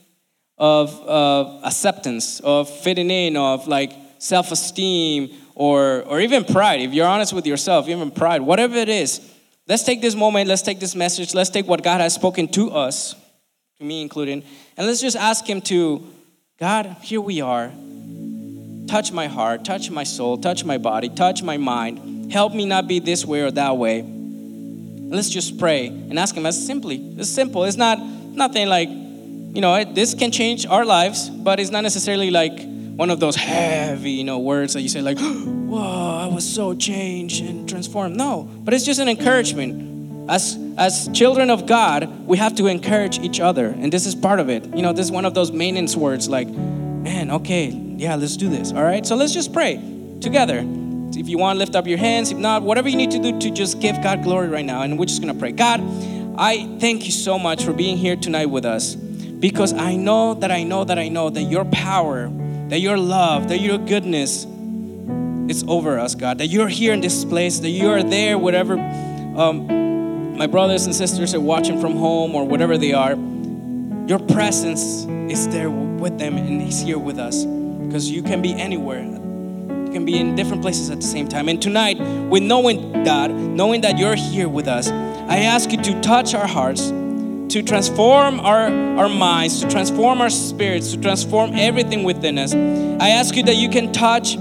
of, 0.59 1.61
acceptance, 1.65 2.41
of 2.41 2.71
fitting 2.71 3.11
in, 3.11 3.37
of 3.37 3.67
like 3.67 3.93
self 4.19 4.53
esteem, 4.53 5.35
or, 5.55 6.03
or 6.03 6.21
even 6.21 6.45
pride, 6.45 6.81
if 6.81 6.93
you're 6.93 7.07
honest 7.07 7.33
with 7.33 7.47
yourself, 7.47 7.89
even 7.89 8.11
pride, 8.11 8.43
whatever 8.43 8.77
it 8.77 8.91
is, 8.91 9.21
let's 9.67 9.83
take 9.83 10.03
this 10.03 10.15
moment, 10.15 10.49
let's 10.49 10.63
take 10.63 10.79
this 10.79 10.95
message, 10.95 11.35
let's 11.35 11.51
take 11.51 11.67
what 11.67 11.83
God 11.83 12.01
has 12.01 12.15
spoken 12.15 12.47
to 12.49 12.71
us, 12.71 13.15
to 13.79 13.85
me 13.85 14.03
including, 14.03 14.45
and 14.77 14.87
let's 14.87 15.01
just 15.01 15.17
ask 15.17 15.49
Him 15.49 15.63
to, 15.63 16.07
God, 16.59 16.97
here 17.01 17.21
we 17.21 17.41
are. 17.41 17.73
Touch 18.87 19.13
my 19.13 19.27
heart, 19.27 19.65
touch 19.65 19.91
my 19.91 20.05
soul, 20.05 20.39
touch 20.39 20.65
my 20.65 20.79
body, 20.79 21.09
touch 21.09 21.43
my 21.43 21.57
mind. 21.57 22.31
Help 22.31 22.55
me 22.55 22.67
not 22.67 22.87
be 22.87 22.99
this 22.99 23.25
way 23.25 23.41
or 23.41 23.51
that 23.51 23.77
way. 23.77 24.03
Let's 24.03 25.31
just 25.31 25.59
pray 25.59 25.87
and 25.87 26.19
ask 26.19 26.35
Him 26.37 26.47
as 26.47 26.67
simply. 26.67 26.97
It's 27.17 27.31
simple. 27.31 27.65
It's 27.65 27.77
not 27.77 27.99
nothing 27.99 28.69
like 28.69 28.89
you 29.57 29.63
know, 29.63 29.75
it, 29.75 29.95
this 29.95 30.13
can 30.13 30.31
change 30.31 30.67
our 30.67 30.85
lives, 30.85 31.31
but 31.31 31.59
it's 31.59 31.71
not 31.71 31.81
necessarily 31.81 32.31
like 32.31 32.61
one 32.95 33.09
of 33.09 33.21
those 33.21 33.35
heavy, 33.37 34.11
you 34.11 34.23
know, 34.23 34.39
words 34.39 34.75
that 34.75 34.83
you 34.83 34.89
say 34.91 35.01
like, 35.01 35.19
"Whoa, 35.19 36.19
I 36.19 36.27
was 36.27 36.47
so 36.47 36.75
changed 36.75 37.43
and 37.43 37.67
transformed." 37.67 38.17
No, 38.17 38.43
but 38.65 38.75
it's 38.75 38.85
just 38.85 39.01
an 39.01 39.09
encouragement. 39.09 40.31
As 40.31 40.59
as 40.77 41.09
children 41.15 41.49
of 41.49 41.65
God, 41.67 42.27
we 42.27 42.37
have 42.37 42.55
to 42.57 42.67
encourage 42.67 43.19
each 43.19 43.41
other, 43.41 43.69
and 43.69 43.91
this 43.91 44.05
is 44.05 44.15
part 44.15 44.41
of 44.41 44.51
it. 44.51 44.67
You 44.77 44.83
know, 44.83 44.93
this 44.93 45.07
is 45.07 45.13
one 45.13 45.25
of 45.25 45.33
those 45.33 45.51
maintenance 45.53 45.97
words 45.97 46.29
like, 46.29 46.49
"Man, 46.49 47.31
okay, 47.31 47.69
yeah, 47.97 48.15
let's 48.17 48.37
do 48.37 48.51
this." 48.51 48.73
All 48.73 48.85
right, 48.85 49.07
so 49.07 49.17
let's 49.17 49.33
just 49.33 49.55
pray 49.55 49.81
together. 50.21 50.63
If 51.17 51.31
you 51.31 51.39
want, 51.39 51.59
lift 51.59 51.75
up 51.75 51.87
your 51.87 51.99
hands. 51.99 52.31
If 52.31 52.37
not, 52.37 52.63
whatever 52.63 52.91
you 52.91 52.97
need 52.97 53.13
to 53.13 53.19
do 53.19 53.39
to 53.39 53.51
just 53.51 53.81
give 53.81 54.03
God 54.03 54.23
glory 54.23 54.49
right 54.49 54.67
now, 54.67 54.83
and 54.83 54.99
we're 54.99 55.07
just 55.07 55.23
gonna 55.23 55.33
pray. 55.33 55.53
God, 55.53 55.81
I 56.37 56.77
thank 56.79 57.07
you 57.07 57.13
so 57.13 57.39
much 57.39 57.65
for 57.65 57.73
being 57.73 57.97
here 57.97 58.17
tonight 58.17 58.51
with 58.51 58.67
us 58.67 58.99
because 59.39 59.73
I 59.73 59.97
know 59.97 60.35
that 60.35 60.51
I 60.51 60.63
know 60.63 60.85
that 60.85 60.99
I 60.99 61.09
know 61.09 61.31
that 61.31 61.43
your 61.43 61.65
power, 61.67 62.29
that 62.69 62.81
your 62.81 62.97
love, 62.97 63.49
that 63.49 63.61
your 63.61 63.79
goodness 63.79 64.47
is 65.49 65.65
over 65.69 65.99
us, 65.99 66.15
God. 66.15 66.39
That 66.39 66.49
you're 66.49 66.69
here 66.69 66.93
in 66.93 67.01
this 67.01 67.25
place, 67.25 67.59
that 67.61 67.69
you 67.69 67.89
are 67.91 68.03
there, 68.03 68.39
whatever 68.39 68.79
um, 69.37 70.37
my 70.37 70.47
brothers 70.47 70.87
and 70.87 70.95
sisters 70.95 71.35
are 71.35 71.41
watching 71.41 71.81
from 71.81 71.97
home 71.97 72.35
or 72.35 72.45
whatever 72.45 72.79
they 72.79 72.93
are. 72.93 73.15
Your 74.07 74.19
presence 74.19 75.05
is 75.31 75.49
there 75.49 75.71
with 75.71 76.19
them 76.19 76.37
and 76.37 76.63
He's 76.63 76.81
here 76.81 76.99
with 76.99 77.19
us 77.19 77.45
because 77.45 78.11
you 78.11 78.23
can 78.23 78.43
be 78.43 78.53
anywhere. 78.55 79.03
You 79.03 79.91
can 79.93 80.05
be 80.05 80.19
in 80.19 80.35
different 80.35 80.63
places 80.63 80.91
at 80.91 80.97
the 80.97 81.07
same 81.07 81.29
time. 81.29 81.49
And 81.49 81.61
tonight, 81.61 81.99
with 82.29 82.43
knowing 82.43 83.05
God, 83.05 83.31
knowing 83.31 83.83
that 83.83 83.99
you're 83.99 84.15
here 84.15 84.49
with 84.49 84.69
us, 84.69 84.89
I 84.89 85.39
ask 85.39 85.73
you 85.73 85.81
to 85.83 86.01
touch 86.01 86.35
our 86.35 86.47
hearts 86.47 86.91
to 87.51 87.63
transform 87.63 88.41
our, 88.41 88.71
our 88.99 89.09
minds, 89.09 89.61
to 89.61 89.69
transform 89.69 90.21
our 90.21 90.31
spirits, 90.31 90.93
to 90.93 91.01
transform 91.01 91.55
everything 91.55 92.03
within 92.05 92.39
us. 92.39 92.55
I 92.55 93.11
ask 93.11 93.37
you 93.37 93.43
that 93.45 93.57
you 93.57 93.69
can 93.69 93.93
touch 93.93 94.37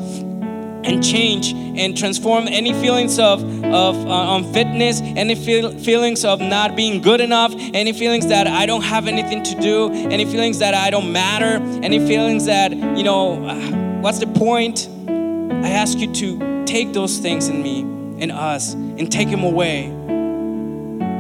and 0.86 1.04
change 1.04 1.52
and 1.52 1.98
transform 1.98 2.48
any 2.48 2.72
feelings 2.74 3.20
of, 3.20 3.44
of 3.64 3.96
uh, 4.08 4.36
unfitness, 4.36 5.02
any 5.02 5.36
feel, 5.36 5.78
feelings 5.80 6.24
of 6.24 6.40
not 6.40 6.76
being 6.76 7.02
good 7.02 7.22
enough, 7.22 7.54
any 7.74 7.92
feelings 7.92 8.28
that 8.28 8.48
I 8.48 8.66
don't 8.66 8.84
have 8.84 9.08
anything 9.08 9.44
to 9.44 9.60
do, 9.60 9.92
any 9.92 10.26
feelings 10.26 10.60
that 10.60 10.74
I 10.74 10.90
don't 10.90 11.12
matter, 11.12 11.62
any 11.84 12.00
feelings 12.00 12.46
that, 12.46 12.72
you 12.72 13.04
know, 13.04 13.36
what's 14.02 14.20
the 14.20 14.28
point? 14.28 14.88
I 15.08 15.70
ask 15.70 15.98
you 15.98 16.14
to 16.14 16.66
take 16.66 16.94
those 16.94 17.18
things 17.18 17.48
in 17.48 17.62
me, 17.64 17.80
in 18.22 18.32
us, 18.32 18.74
and 18.74 19.12
take 19.12 19.30
them 19.30 19.44
away. 19.44 19.90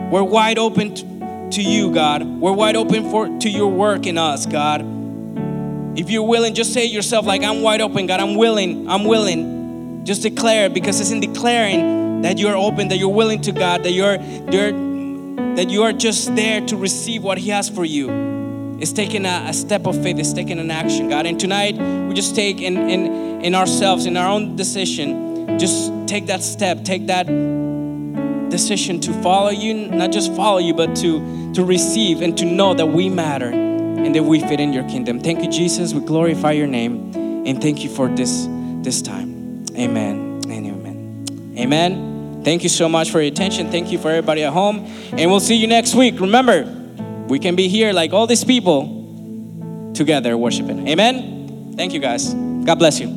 We're 0.10 0.24
wide 0.24 0.60
open 0.60 0.93
to, 0.95 1.14
to 1.55 1.61
you, 1.61 1.93
God. 1.93 2.23
We're 2.23 2.53
wide 2.53 2.75
open 2.75 3.09
for 3.09 3.27
to 3.39 3.49
your 3.49 3.71
work 3.71 4.05
in 4.05 4.17
us, 4.17 4.45
God. 4.45 4.81
If 5.97 6.09
you're 6.09 6.27
willing, 6.27 6.53
just 6.53 6.73
say 6.73 6.85
yourself, 6.85 7.25
like, 7.25 7.43
I'm 7.43 7.61
wide 7.61 7.79
open, 7.79 8.07
God. 8.07 8.19
I'm 8.19 8.35
willing. 8.35 8.89
I'm 8.89 9.05
willing. 9.05 10.03
Just 10.05 10.21
declare 10.23 10.69
because 10.69 10.99
it's 10.99 11.11
in 11.11 11.21
declaring 11.21 12.21
that 12.23 12.37
you're 12.37 12.57
open, 12.57 12.89
that 12.89 12.97
you're 12.97 13.13
willing 13.13 13.41
to 13.41 13.53
God, 13.53 13.83
that 13.83 13.91
you're, 13.91 14.17
you're 14.51 14.85
that 15.55 15.69
you 15.69 15.83
are 15.83 15.93
just 15.93 16.35
there 16.35 16.59
to 16.65 16.75
receive 16.75 17.23
what 17.23 17.37
He 17.37 17.49
has 17.49 17.69
for 17.69 17.85
you. 17.85 18.77
It's 18.81 18.91
taking 18.91 19.25
a, 19.25 19.45
a, 19.47 19.53
step 19.53 19.87
of 19.87 20.01
faith, 20.03 20.19
it's 20.19 20.33
taking 20.33 20.59
an 20.59 20.69
action, 20.69 21.07
God. 21.07 21.25
And 21.25 21.39
tonight 21.39 21.75
we 21.77 22.13
just 22.13 22.35
take 22.35 22.59
in, 22.59 22.77
in 22.89 23.41
in 23.41 23.55
ourselves, 23.55 24.05
in 24.05 24.17
our 24.17 24.27
own 24.27 24.55
decision, 24.57 25.57
just 25.57 25.91
take 26.07 26.25
that 26.25 26.41
step, 26.41 26.83
take 26.83 27.07
that 27.07 27.27
decision 28.49 28.99
to 29.01 29.13
follow 29.21 29.49
you, 29.49 29.73
not 29.87 30.11
just 30.11 30.33
follow 30.35 30.57
you, 30.57 30.73
but 30.73 30.95
to, 30.95 31.44
to 31.55 31.63
receive 31.63 32.21
and 32.21 32.37
to 32.37 32.45
know 32.45 32.73
that 32.73 32.85
we 32.85 33.09
matter 33.09 33.49
and 33.49 34.13
that 34.13 34.23
we 34.23 34.39
fit 34.39 34.59
in 34.59 34.73
your 34.73 34.83
kingdom. 34.83 35.19
Thank 35.19 35.41
you, 35.41 35.49
Jesus. 35.49 35.93
We 35.93 36.01
glorify 36.01 36.51
your 36.51 36.67
name 36.67 37.13
and 37.45 37.61
thank 37.61 37.83
you 37.83 37.89
for 37.89 38.07
this, 38.09 38.47
this 38.81 39.01
time. 39.01 39.65
Amen 39.75 40.41
and 40.47 40.67
amen. 40.67 41.55
Amen. 41.57 42.41
Thank 42.43 42.63
you 42.63 42.69
so 42.69 42.87
much 42.87 43.09
for 43.09 43.21
your 43.21 43.31
attention. 43.31 43.71
Thank 43.71 43.91
you 43.91 43.97
for 43.97 44.09
everybody 44.09 44.43
at 44.43 44.53
home. 44.53 44.85
And 45.13 45.31
we'll 45.31 45.39
see 45.39 45.55
you 45.55 45.67
next 45.67 45.95
week. 45.95 46.19
Remember, 46.19 46.63
we 47.27 47.39
can 47.39 47.55
be 47.55 47.67
here 47.67 47.91
like 47.91 48.13
all 48.13 48.27
these 48.27 48.43
people 48.43 49.91
together 49.95 50.37
worshiping. 50.37 50.87
Amen. 50.87 51.73
Thank 51.75 51.93
you, 51.93 51.99
guys. 51.99 52.33
God 52.33 52.75
bless 52.75 52.99
you. 52.99 53.07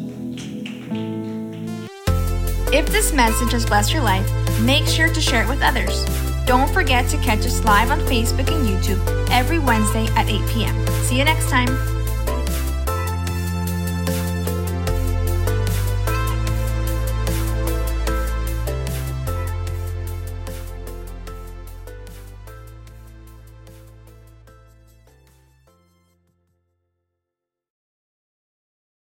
If 2.72 2.86
this 2.88 3.12
message 3.12 3.52
has 3.52 3.66
blessed 3.66 3.92
your 3.92 4.02
life, 4.02 4.30
make 4.60 4.86
sure 4.86 5.12
to 5.12 5.20
share 5.20 5.42
it 5.42 5.48
with 5.48 5.62
others. 5.62 6.27
Don't 6.48 6.72
forget 6.72 7.06
to 7.10 7.18
catch 7.18 7.40
us 7.40 7.62
live 7.62 7.90
on 7.90 8.00
Facebook 8.00 8.50
and 8.50 8.66
YouTube 8.66 9.28
every 9.30 9.58
Wednesday 9.58 10.06
at 10.16 10.30
8 10.30 10.40
p.m. 10.48 10.86
See 11.04 11.18
you 11.18 11.24
next 11.26 11.50
time. 11.50 11.97